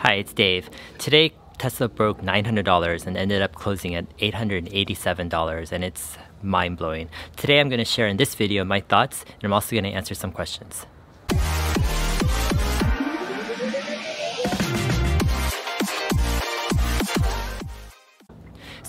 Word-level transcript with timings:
Hi, 0.00 0.14
it's 0.14 0.32
Dave. 0.32 0.70
Today, 0.96 1.34
Tesla 1.58 1.86
broke 1.86 2.22
$900 2.22 3.06
and 3.06 3.18
ended 3.18 3.42
up 3.42 3.54
closing 3.54 3.94
at 3.94 4.16
$887, 4.16 5.72
and 5.72 5.84
it's 5.84 6.16
mind 6.42 6.78
blowing. 6.78 7.10
Today, 7.36 7.60
I'm 7.60 7.68
going 7.68 7.80
to 7.80 7.84
share 7.84 8.06
in 8.06 8.16
this 8.16 8.34
video 8.34 8.64
my 8.64 8.80
thoughts, 8.80 9.24
and 9.24 9.44
I'm 9.44 9.52
also 9.52 9.72
going 9.72 9.84
to 9.84 9.90
answer 9.90 10.14
some 10.14 10.32
questions. 10.32 10.86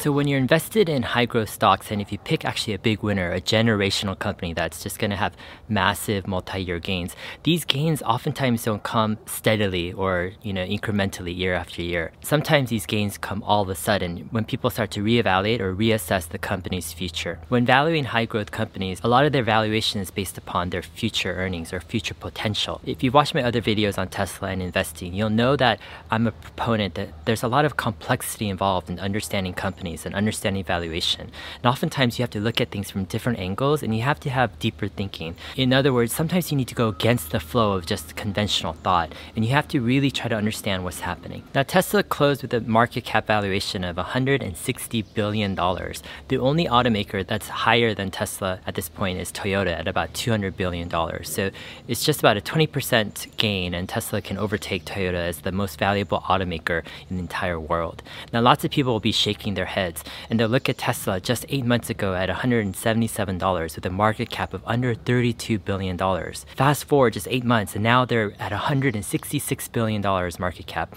So 0.02 0.12
when 0.12 0.28
you're 0.28 0.40
invested 0.40 0.90
in 0.90 1.04
high 1.04 1.26
growth 1.26 1.52
stocks, 1.52 1.92
and 1.92 2.02
if 2.02 2.12
you 2.12 2.18
pick 2.18 2.44
actually 2.44 2.74
a 2.74 2.80
big 2.80 3.04
winner, 3.04 3.32
a 3.32 3.40
generational 3.40 4.18
company 4.18 4.52
that's 4.52 4.82
just 4.82 4.98
going 4.98 5.12
to 5.12 5.16
have 5.16 5.36
massive 5.70 6.26
multi-year 6.26 6.80
gains, 6.80 7.16
these 7.44 7.66
gains 7.66 8.02
oftentimes 8.02 8.64
don't 8.64 8.82
come 8.82 9.20
steadily 9.28 9.94
or 9.94 10.32
you 10.42 10.54
know 10.54 10.66
incrementally 10.66 11.38
year 11.38 11.54
after 11.54 11.84
year. 11.84 12.14
Sometimes 12.24 12.72
these 12.72 12.88
gains 12.88 13.20
come 13.20 13.44
all 13.44 13.62
of 13.62 13.70
a 13.70 13.76
sudden 13.76 14.28
when 14.32 14.44
people 14.44 14.72
start 14.72 14.90
to 14.90 15.04
reevaluate 15.04 15.60
or 15.60 15.76
reassess 15.76 16.28
the 16.28 16.40
company's 16.40 16.92
future. 16.92 17.38
When 17.50 17.64
valuing 17.64 18.06
high 18.06 18.26
growth 18.26 18.50
companies, 18.50 19.02
a 19.04 19.08
lot 19.08 19.26
of 19.26 19.34
their 19.34 19.44
valuation 19.44 20.02
is 20.02 20.10
based 20.10 20.36
upon 20.36 20.72
their 20.72 20.82
future 20.82 21.36
earnings 21.36 21.72
or 21.72 21.80
future 21.80 22.16
potential. 22.16 22.82
If 22.88 23.04
you've 23.04 23.14
watched 23.14 23.36
my 23.36 23.44
other 23.44 23.62
videos 23.62 24.00
on 24.00 24.08
Tesla 24.08 24.50
and 24.50 24.64
investing, 24.64 25.14
you'll 25.14 25.30
know 25.30 25.56
that 25.58 25.80
I'm 26.10 26.26
a 26.26 26.32
proponent 26.32 26.96
that 26.96 27.10
there's 27.26 27.44
a 27.44 27.48
lot 27.48 27.66
of 27.66 27.78
complexity 27.78 28.50
involved 28.50 28.90
in 28.90 29.00
understanding 29.00 29.54
companies 29.54 29.91
companies 29.92 30.06
and 30.06 30.16
understanding 30.16 30.64
valuation. 30.64 31.30
And 31.58 31.66
oftentimes 31.66 32.18
you 32.18 32.24
have 32.24 32.32
to 32.32 32.40
look 32.40 32.62
at 32.62 32.72
things 32.72 32.92
from 32.92 33.06
different 33.06 33.40
angles 33.40 33.84
and 33.84 33.96
you 33.96 34.04
have 34.04 34.20
to 34.22 34.30
have 34.30 34.58
deeper 34.60 34.88
thinking. 34.88 35.36
In 35.56 35.74
other 35.74 35.92
words, 35.94 36.14
sometimes 36.14 36.52
you 36.52 36.58
need 36.58 36.68
to 36.70 36.76
go 36.76 36.90
against 36.90 37.32
the 37.32 37.40
flow 37.40 37.74
of 37.74 37.86
just 37.86 38.16
conventional 38.16 38.74
thought 38.74 39.14
and 39.36 39.46
you 39.46 39.52
have 39.52 39.68
to 39.70 39.82
really 39.82 40.12
try 40.12 40.28
to 40.30 40.36
understand 40.36 40.84
what's 40.84 41.02
happening. 41.02 41.44
Now, 41.54 41.64
Tesla 41.64 42.04
closed 42.04 42.42
with 42.42 42.54
a 42.54 42.62
market 42.62 43.06
cap 43.06 43.28
valuation 43.28 43.84
of 43.84 43.98
$160 43.98 45.06
billion. 45.14 45.56
The 45.56 46.38
only 46.38 46.66
automaker 46.66 47.26
that's 47.26 47.48
higher 47.48 47.94
than 47.94 48.12
Tesla 48.12 48.60
at 48.66 48.76
this 48.76 48.90
point 48.90 49.20
is 49.20 49.32
Toyota 49.32 49.78
at 49.78 49.88
about 49.88 50.14
$200 50.14 50.56
billion. 50.56 50.90
So 51.24 51.52
it's 51.88 52.04
just 52.04 52.20
about 52.20 52.38
a 52.38 52.42
20% 52.42 53.38
gain, 53.38 53.74
and 53.74 53.88
Tesla 53.88 54.22
can 54.22 54.38
overtake 54.38 54.86
Toyota 54.86 55.22
as 55.32 55.42
the 55.42 55.52
most 55.52 55.80
valuable 55.80 56.20
automaker 56.22 56.84
in 57.10 57.18
the 57.18 57.22
entire 57.22 57.60
world. 57.60 58.04
Now, 58.34 58.42
lots 58.42 58.64
of 58.64 58.72
people 58.72 58.94
will 58.94 59.00
be 59.00 59.12
shaking 59.12 59.56
their 59.56 59.66
heads 59.66 59.81
heads, 59.82 60.04
and 60.30 60.40
they'll 60.40 60.56
look 60.56 60.70
at 60.70 60.78
Tesla 60.78 61.20
just 61.20 61.46
eight 61.50 61.66
months 61.66 61.90
ago 61.90 62.14
at 62.14 62.30
$177 62.30 63.76
with 63.76 63.86
a 63.86 63.90
market 63.90 64.30
cap 64.30 64.54
of 64.54 64.62
under 64.66 64.94
$32 64.94 65.64
billion. 65.70 65.98
Fast 66.56 66.86
forward 66.86 67.14
just 67.14 67.28
eight 67.36 67.44
months, 67.44 67.76
and 67.76 67.84
now 67.84 68.06
they're 68.06 68.34
at 68.40 68.52
$166 68.52 69.72
billion 69.72 70.02
market 70.40 70.68
cap. 70.68 70.96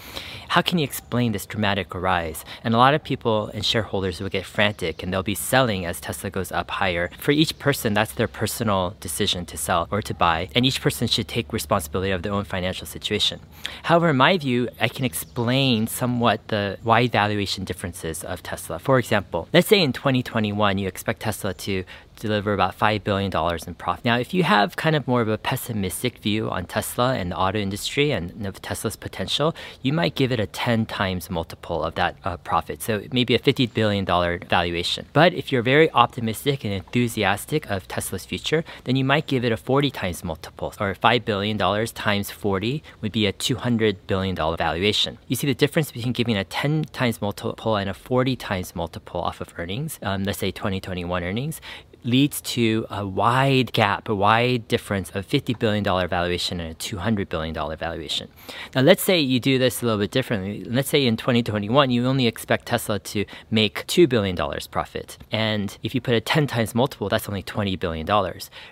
How 0.53 0.61
can 0.61 0.77
you 0.77 0.83
explain 0.83 1.31
this 1.31 1.45
dramatic 1.45 1.93
rise? 1.95 2.45
And 2.63 2.73
a 2.73 2.77
lot 2.77 2.93
of 2.93 3.03
people 3.03 3.37
and 3.53 3.65
shareholders 3.65 4.21
will 4.21 4.29
get 4.29 4.45
frantic 4.45 4.95
and 5.01 5.11
they'll 5.11 5.33
be 5.35 5.35
selling 5.53 5.85
as 5.85 5.99
Tesla 5.99 6.29
goes 6.29 6.51
up 6.51 6.69
higher. 6.81 7.09
For 7.25 7.31
each 7.31 7.57
person, 7.59 7.93
that's 7.93 8.13
their 8.13 8.27
personal 8.27 8.95
decision 8.99 9.45
to 9.51 9.57
sell 9.57 9.87
or 9.91 10.01
to 10.03 10.13
buy, 10.13 10.49
and 10.55 10.65
each 10.65 10.81
person 10.81 11.07
should 11.07 11.27
take 11.27 11.51
responsibility 11.51 12.11
of 12.11 12.21
their 12.21 12.33
own 12.33 12.45
financial 12.45 12.87
situation. 12.87 13.39
However, 13.83 14.09
in 14.09 14.17
my 14.17 14.37
view, 14.37 14.69
I 14.79 14.87
can 14.87 15.05
explain 15.05 15.87
somewhat 15.87 16.47
the 16.47 16.77
wide 16.83 17.11
valuation 17.11 17.63
differences 17.63 18.23
of 18.23 18.43
Tesla. 18.43 18.74
Tesla. 18.75 18.85
For 18.85 18.99
example, 18.99 19.47
let's 19.53 19.67
say 19.67 19.81
in 19.81 19.93
2021 19.93 20.77
you 20.77 20.87
expect 20.87 21.21
Tesla 21.21 21.53
to 21.53 21.83
deliver 22.15 22.53
about 22.53 22.77
$5 22.77 23.03
billion 23.03 23.31
in 23.67 23.75
profit. 23.75 24.05
Now, 24.05 24.17
if 24.17 24.33
you 24.33 24.43
have 24.43 24.75
kind 24.75 24.95
of 24.95 25.07
more 25.07 25.21
of 25.21 25.27
a 25.27 25.37
pessimistic 25.37 26.19
view 26.19 26.49
on 26.49 26.65
Tesla 26.65 27.15
and 27.15 27.31
the 27.31 27.37
auto 27.37 27.59
industry 27.59 28.11
and 28.11 28.45
of 28.45 28.61
Tesla's 28.61 28.95
potential, 28.95 29.55
you 29.81 29.93
might 29.93 30.15
give 30.15 30.31
it 30.31 30.39
a 30.39 30.47
10 30.47 30.85
times 30.85 31.29
multiple 31.29 31.83
of 31.83 31.95
that 31.95 32.17
uh, 32.23 32.37
profit. 32.37 32.81
So 32.81 33.03
maybe 33.11 33.35
a 33.35 33.39
$50 33.39 33.73
billion 33.73 34.05
valuation. 34.05 35.05
But 35.13 35.33
if 35.33 35.51
you're 35.51 35.61
very 35.61 35.91
optimistic 35.91 36.63
and 36.63 36.73
enthusiastic 36.73 37.69
of 37.69 37.87
Tesla's 37.87 38.25
future, 38.25 38.63
then 38.85 38.95
you 38.95 39.05
might 39.05 39.27
give 39.27 39.43
it 39.45 39.51
a 39.51 39.57
40 39.57 39.91
times 39.91 40.23
multiple 40.23 40.73
or 40.79 40.93
$5 40.93 41.25
billion 41.25 41.57
times 41.87 42.31
40 42.31 42.83
would 43.01 43.11
be 43.11 43.25
a 43.25 43.33
$200 43.33 43.97
billion 44.07 44.35
valuation. 44.35 45.17
You 45.27 45.35
see 45.35 45.47
the 45.47 45.53
difference 45.53 45.91
between 45.91 46.13
giving 46.13 46.37
a 46.37 46.43
10 46.43 46.85
times 46.85 47.21
multiple 47.21 47.75
and 47.75 47.89
a 47.89 47.93
40 47.93 48.35
times 48.35 48.75
multiple 48.75 49.21
off 49.21 49.41
of 49.41 49.53
earnings, 49.57 49.99
um, 50.01 50.23
let's 50.23 50.39
say 50.39 50.51
2021 50.51 51.23
earnings 51.23 51.61
leads 52.05 52.39
to 52.41 52.85
a 52.89 53.05
wide 53.05 53.73
gap, 53.73 54.07
a 54.07 54.15
wide 54.15 54.67
difference 54.67 55.09
of 55.11 55.27
$50 55.27 55.57
billion 55.57 55.83
valuation 55.83 56.59
and 56.59 56.71
a 56.71 56.75
$200 56.75 57.27
billion 57.27 57.53
valuation. 57.53 58.29
Now, 58.75 58.81
let's 58.81 59.03
say 59.03 59.19
you 59.19 59.39
do 59.39 59.57
this 59.57 59.81
a 59.81 59.85
little 59.85 59.99
bit 59.99 60.11
differently. 60.11 60.63
Let's 60.63 60.89
say 60.89 61.05
in 61.05 61.17
2021, 61.17 61.89
you 61.89 62.05
only 62.05 62.27
expect 62.27 62.67
Tesla 62.67 62.99
to 62.99 63.25
make 63.49 63.85
$2 63.87 64.07
billion 64.07 64.37
profit. 64.69 65.17
And 65.31 65.77
if 65.83 65.95
you 65.95 66.01
put 66.01 66.13
a 66.13 66.21
10 66.21 66.47
times 66.47 66.75
multiple, 66.75 67.09
that's 67.09 67.27
only 67.27 67.43
$20 67.43 67.79
billion, 67.79 68.05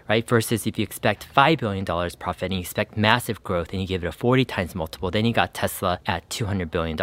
right? 0.08 0.28
Versus 0.28 0.68
if 0.68 0.78
you 0.78 0.84
expect 0.84 1.28
$5 1.36 1.60
billion 1.60 1.86
profit 1.86 2.44
and 2.44 2.54
you 2.54 2.60
expect 2.60 2.98
massive 2.98 3.44
growth 3.44 3.72
and 3.72 3.82
you 3.82 3.88
give 3.88 4.04
it 4.04 4.08
a 4.08 4.12
40 4.12 4.46
times 4.46 4.76
multiple, 4.76 5.10
then 5.12 5.26
you 5.26 5.34
got 5.34 5.54
Tesla 5.54 6.00
at 6.06 6.30
$200 6.30 6.70
billion. 6.70 6.98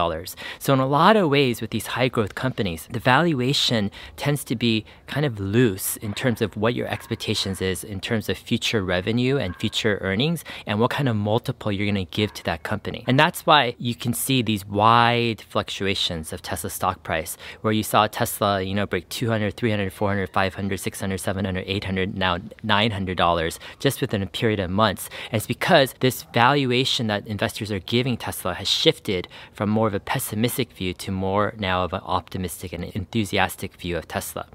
So, 0.59 0.73
in 0.73 0.81
a 0.81 0.87
lot 0.87 1.17
of 1.17 1.29
ways, 1.29 1.61
with 1.61 1.71
these 1.71 1.89
high 1.89 2.09
growth 2.09 2.35
companies, 2.35 2.89
the 2.91 3.01
valuation 3.01 3.91
tends 4.17 4.45
to 4.45 4.57
be 4.57 4.85
kind 5.07 5.27
of 5.27 5.41
loose 5.41 5.97
in 5.97 6.15
terms 6.21 6.43
of 6.43 6.55
what 6.55 6.75
your 6.75 6.87
expectations 6.87 7.63
is 7.63 7.83
in 7.83 7.99
terms 7.99 8.29
of 8.29 8.37
future 8.37 8.85
revenue 8.85 9.39
and 9.39 9.57
future 9.57 9.97
earnings 10.03 10.45
and 10.67 10.79
what 10.79 10.91
kind 10.91 11.09
of 11.09 11.17
multiple 11.17 11.73
you're 11.73 11.87
going 11.87 12.07
to 12.07 12.17
give 12.17 12.35
to 12.35 12.45
that 12.45 12.63
company. 12.63 13.05
And 13.07 13.19
that's 13.19 13.47
why 13.47 13.75
you 13.79 13.95
can 13.95 14.13
see 14.13 14.43
these 14.43 14.67
wide 14.67 15.41
fluctuations 15.41 16.31
of 16.35 16.43
Tesla 16.43 16.69
stock 16.69 17.03
price 17.03 17.39
where 17.63 17.73
you 17.73 17.83
saw 17.83 18.07
Tesla, 18.07 18.61
you 18.61 18.75
know, 18.75 18.85
break 18.85 19.09
200, 19.09 19.57
300, 19.57 19.91
400, 19.93 20.29
500, 20.29 20.79
600, 20.79 21.19
700, 21.19 21.65
800, 21.67 22.15
now 22.19 22.37
$900 22.37 23.59
just 23.79 24.03
within 24.03 24.23
a 24.23 24.27
period 24.27 24.61
of 24.61 24.71
months. 24.71 25.09
And 25.33 25.39
it's 25.39 25.47
because 25.47 25.95
this 26.01 26.25
valuation 26.35 27.07
that 27.07 27.27
investors 27.27 27.73
are 27.73 27.79
giving 27.79 28.19
Tesla 28.19 28.53
has 28.53 28.69
shifted 28.69 29.27
from 29.55 29.71
more 29.71 29.87
of 29.87 29.95
a 29.95 30.01
pessimistic 30.01 30.71
view 30.73 30.93
to 30.95 31.11
more 31.11 31.55
now 31.57 31.83
of 31.85 31.95
an 31.95 32.03
optimistic 32.05 32.75
and 32.75 32.85
enthusiastic 32.85 33.75
view 33.77 33.97
of 33.97 34.07
Tesla. 34.07 34.47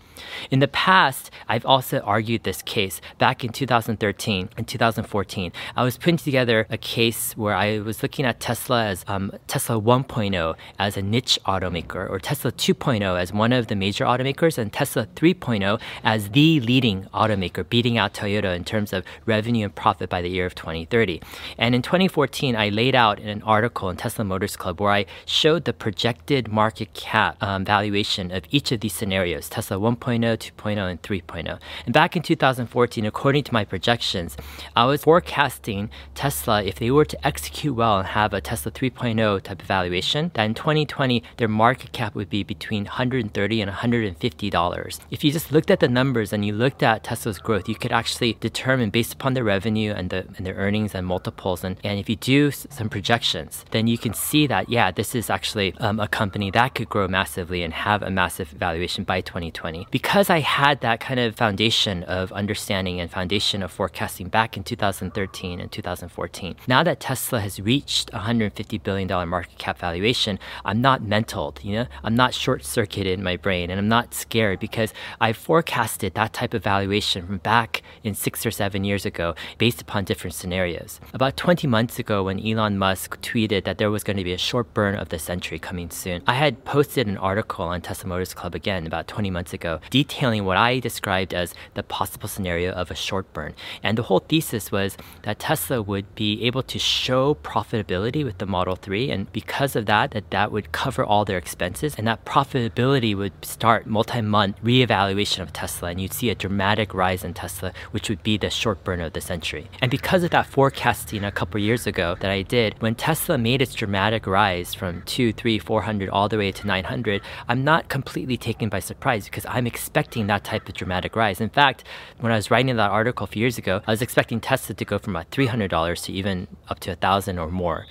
In 0.52 0.60
the 0.60 0.68
past, 0.68 1.32
I've 1.56 1.66
also 1.66 2.00
argued 2.02 2.44
this 2.44 2.62
case 2.62 3.00
back 3.18 3.46
in 3.46 3.54
2013 3.54 4.50
and 4.58 4.68
2014. 4.68 5.54
I 5.78 5.84
was 5.86 5.98
putting 5.98 6.18
together 6.18 6.68
a 6.70 6.78
case 6.78 7.32
where 7.38 7.56
I 7.56 7.80
was 7.80 8.04
looking 8.04 8.26
at 8.26 8.42
Tesla 8.42 8.84
as 8.88 9.06
um, 9.08 9.32
Tesla 9.48 9.80
1.0 9.80 10.56
as 10.78 10.98
a 10.98 11.02
niche 11.02 11.40
automaker, 11.46 12.10
or 12.10 12.20
Tesla 12.20 12.52
2.0 12.52 13.18
as 13.18 13.32
one 13.32 13.54
of 13.54 13.68
the 13.68 13.76
major 13.76 14.04
automakers, 14.04 14.58
and 14.58 14.74
Tesla 14.74 15.06
3.0 15.16 15.80
as 16.04 16.32
the 16.32 16.60
leading 16.60 17.06
automaker, 17.14 17.68
beating 17.70 17.98
out 17.98 18.14
Toyota 18.14 18.54
in 18.54 18.66
terms 18.66 18.92
of 18.92 19.06
revenue 19.26 19.64
and 19.64 19.74
profit 19.74 20.10
by 20.10 20.22
the 20.22 20.30
year 20.30 20.46
of 20.46 20.56
2030. 20.56 21.22
And 21.58 21.74
in 21.74 21.82
2014, 21.82 22.58
I 22.58 22.68
laid 22.68 22.96
out 22.96 23.18
in 23.18 23.30
an 23.30 23.42
article 23.44 23.90
in 23.90 23.96
Tesla 23.96 24.26
Motors 24.26 24.58
Club 24.58 24.82
where 24.82 24.92
I 24.92 25.06
showed 25.26 25.64
the 25.64 25.72
projected 25.72 26.50
market 26.50 26.94
cap 26.94 27.42
um, 27.42 27.64
valuation 27.64 28.30
of 28.32 28.44
each 28.52 28.74
of 28.74 28.82
these 28.82 28.94
scenarios 28.94 29.48
Tesla 29.48 29.78
1.0, 29.78 30.20
2.0, 30.20 30.92
and 30.92 31.02
3.0. 31.02 31.35
3.0. 31.36 31.60
And 31.86 31.94
back 31.94 32.16
in 32.16 32.22
2014, 32.22 33.06
according 33.06 33.44
to 33.46 33.54
my 33.54 33.66
projections, 33.66 34.38
I 34.76 34.86
was 34.86 35.04
forecasting 35.04 35.90
Tesla, 36.14 36.64
if 36.64 36.76
they 36.80 36.92
were 36.92 37.06
to 37.06 37.28
execute 37.28 37.76
well 37.76 38.00
and 38.00 38.08
have 38.08 38.34
a 38.34 38.42
Tesla 38.42 38.72
3.0 38.72 39.42
type 39.42 39.62
of 39.62 39.68
valuation, 39.68 40.32
that 40.34 40.44
in 40.44 40.54
2020, 40.54 41.24
their 41.38 41.48
market 41.48 41.92
cap 41.92 42.16
would 42.16 42.30
be 42.30 42.44
between 42.44 42.86
130 42.86 43.62
and 43.62 43.70
150 43.70 44.50
dollars. 44.50 45.00
If 45.12 45.24
you 45.24 45.32
just 45.32 45.52
looked 45.52 45.72
at 45.72 45.80
the 45.80 45.88
numbers 45.88 46.32
and 46.34 46.46
you 46.46 46.54
looked 46.54 46.84
at 46.84 47.04
Tesla's 47.04 47.40
growth, 47.40 47.68
you 47.68 47.76
could 47.76 47.92
actually 47.92 48.34
determine 48.40 48.90
based 48.90 49.14
upon 49.14 49.34
their 49.34 49.44
revenue 49.44 49.92
and, 49.92 50.10
the, 50.10 50.26
and 50.38 50.46
their 50.46 50.56
earnings 50.56 50.96
and 50.96 51.06
multiples. 51.06 51.64
And, 51.64 51.78
and 51.84 52.00
if 52.00 52.10
you 52.10 52.16
do 52.16 52.52
some 52.52 52.90
projections, 52.90 53.66
then 53.72 53.88
you 53.88 53.98
can 53.98 54.14
see 54.14 54.48
that, 54.48 54.70
yeah, 54.70 54.92
this 54.92 55.16
is 55.16 55.30
actually 55.30 55.74
um, 55.80 56.00
a 56.00 56.08
company 56.08 56.52
that 56.52 56.76
could 56.76 56.90
grow 56.90 57.08
massively 57.08 57.64
and 57.64 57.74
have 57.74 58.02
a 58.02 58.10
massive 58.10 58.50
valuation 58.50 59.04
by 59.04 59.22
2020. 59.22 59.88
Because 59.92 60.30
I 60.30 60.40
had 60.40 60.82
that 60.82 61.00
kind 61.00 61.20
of 61.20 61.25
of 61.26 61.36
foundation 61.36 62.04
of 62.04 62.32
understanding 62.32 63.00
and 63.00 63.12
foundation 63.12 63.62
of 63.64 63.72
forecasting 63.72 64.30
back 64.30 64.56
in 64.56 64.64
2013 64.64 65.60
and 65.60 65.72
2014. 65.72 66.56
Now 66.68 66.84
that 66.84 67.00
Tesla 67.00 67.40
has 67.42 67.60
reached 67.60 68.12
$150 68.12 68.82
billion 68.82 69.08
market 69.30 69.58
cap 69.58 69.78
valuation, 69.80 70.40
I'm 70.64 70.82
not 70.82 71.02
mentaled, 71.02 71.60
you 71.64 71.74
know, 71.74 71.88
I'm 72.04 72.16
not 72.16 72.34
short 72.34 72.64
circuited 72.64 73.18
in 73.18 73.24
my 73.24 73.36
brain 73.36 73.70
and 73.70 73.80
I'm 73.80 73.88
not 73.88 74.14
scared 74.14 74.60
because 74.60 74.94
I 75.20 75.34
forecasted 75.34 76.14
that 76.14 76.34
type 76.34 76.54
of 76.54 76.64
valuation 76.64 77.26
from 77.26 77.38
back 77.38 77.82
in 78.04 78.14
six 78.14 78.46
or 78.46 78.52
seven 78.52 78.84
years 78.84 79.06
ago 79.06 79.36
based 79.58 79.82
upon 79.82 80.04
different 80.04 80.36
scenarios. 80.36 81.00
About 81.14 81.38
20 81.38 81.68
months 81.68 82.00
ago, 82.00 82.24
when 82.24 82.46
Elon 82.46 82.78
Musk 82.78 83.20
tweeted 83.22 83.64
that 83.64 83.78
there 83.78 83.92
was 83.92 84.04
going 84.04 84.18
to 84.18 84.24
be 84.24 84.34
a 84.34 84.38
short 84.38 84.74
burn 84.74 84.96
of 84.96 85.10
the 85.10 85.20
century 85.20 85.60
coming 85.60 85.90
soon, 85.90 86.22
I 86.28 86.34
had 86.34 86.64
posted 86.66 87.08
an 87.08 87.18
article 87.18 87.66
on 87.66 87.82
Tesla 87.82 88.10
Motors 88.10 88.34
Club 88.34 88.56
again 88.56 88.86
about 88.86 89.08
20 89.08 89.32
months 89.32 89.54
ago 89.54 89.80
detailing 89.90 90.46
what 90.46 90.58
I 90.58 90.80
described 90.80 91.15
described 91.24 91.34
as 91.34 91.54
the 91.76 91.84
possible 91.84 92.28
scenario 92.28 92.72
of 92.72 92.92
a 92.92 92.96
short 92.96 93.32
burn. 93.34 93.54
And 93.84 93.98
the 93.98 94.04
whole 94.04 94.20
thesis 94.20 94.72
was 94.72 94.98
that 95.24 95.40
Tesla 95.40 95.82
would 95.82 96.14
be 96.16 96.44
able 96.44 96.64
to 96.64 96.80
show 96.80 97.36
profitability 97.36 98.24
with 98.26 98.38
the 98.38 98.46
Model 98.46 98.76
3 98.76 99.12
and 99.12 99.32
because 99.32 99.76
of 99.76 99.86
that 99.86 100.12
that 100.12 100.32
that 100.32 100.52
would 100.52 100.72
cover 100.72 101.04
all 101.04 101.26
their 101.26 101.38
expenses 101.38 101.96
and 101.98 102.08
that 102.08 102.26
profitability 102.26 103.16
would 103.16 103.34
start 103.46 103.88
multi-month 103.88 104.58
reevaluation 104.64 105.42
of 105.42 105.54
Tesla 105.54 105.90
and 105.90 106.02
you'd 106.02 106.14
see 106.14 106.30
a 106.30 106.36
dramatic 106.36 106.94
rise 106.94 107.24
in 107.24 107.34
Tesla 107.34 107.72
which 107.92 108.10
would 108.10 108.24
be 108.24 108.38
the 108.38 108.50
short 108.50 108.84
burn 108.84 109.02
of 109.02 109.14
the 109.14 109.22
century. 109.22 109.70
And 109.82 109.92
because 109.92 110.24
of 110.24 110.32
that 110.32 110.48
forecasting 110.48 111.24
a 111.24 111.32
couple 111.32 111.60
years 111.62 111.88
ago 111.88 112.16
that 112.20 112.32
I 112.32 112.42
did, 112.42 112.76
when 112.82 112.96
Tesla 112.96 113.38
made 113.38 113.62
its 113.62 113.74
dramatic 113.74 114.28
rise 114.28 114.74
from 114.74 115.02
2, 115.04 115.34
3, 115.34 115.60
400 115.60 116.10
all 116.10 116.28
the 116.28 116.38
way 116.38 116.52
to 116.52 116.68
900, 116.68 117.22
I'm 117.48 117.64
not 117.64 117.90
completely 117.90 118.38
taken 118.38 118.70
by 118.70 118.80
surprise 118.80 119.26
because 119.26 119.46
I'm 119.48 119.68
expecting 119.68 120.28
that 120.28 120.44
type 120.44 120.68
of 120.68 120.76
dramatic 120.76 121.05
rise. 121.14 121.42
In 121.42 121.50
fact, 121.50 121.84
when 122.22 122.32
I 122.32 122.36
was 122.38 122.50
writing 122.50 122.74
that 122.78 122.90
article 122.90 123.26
a 123.26 123.28
few 123.28 123.42
years 123.42 123.58
ago, 123.58 123.82
I 123.86 123.92
was 123.92 124.02
expecting 124.02 124.40
Tesla 124.40 124.76
to 124.76 124.86
go 124.86 124.98
from 124.98 125.14
about 125.18 125.30
$300 125.32 126.04
to 126.06 126.14
even 126.14 126.48
up 126.70 126.80
to 126.82 126.92
a 126.94 126.96
thousand 126.96 127.38
or 127.38 127.50
more. 127.50 127.86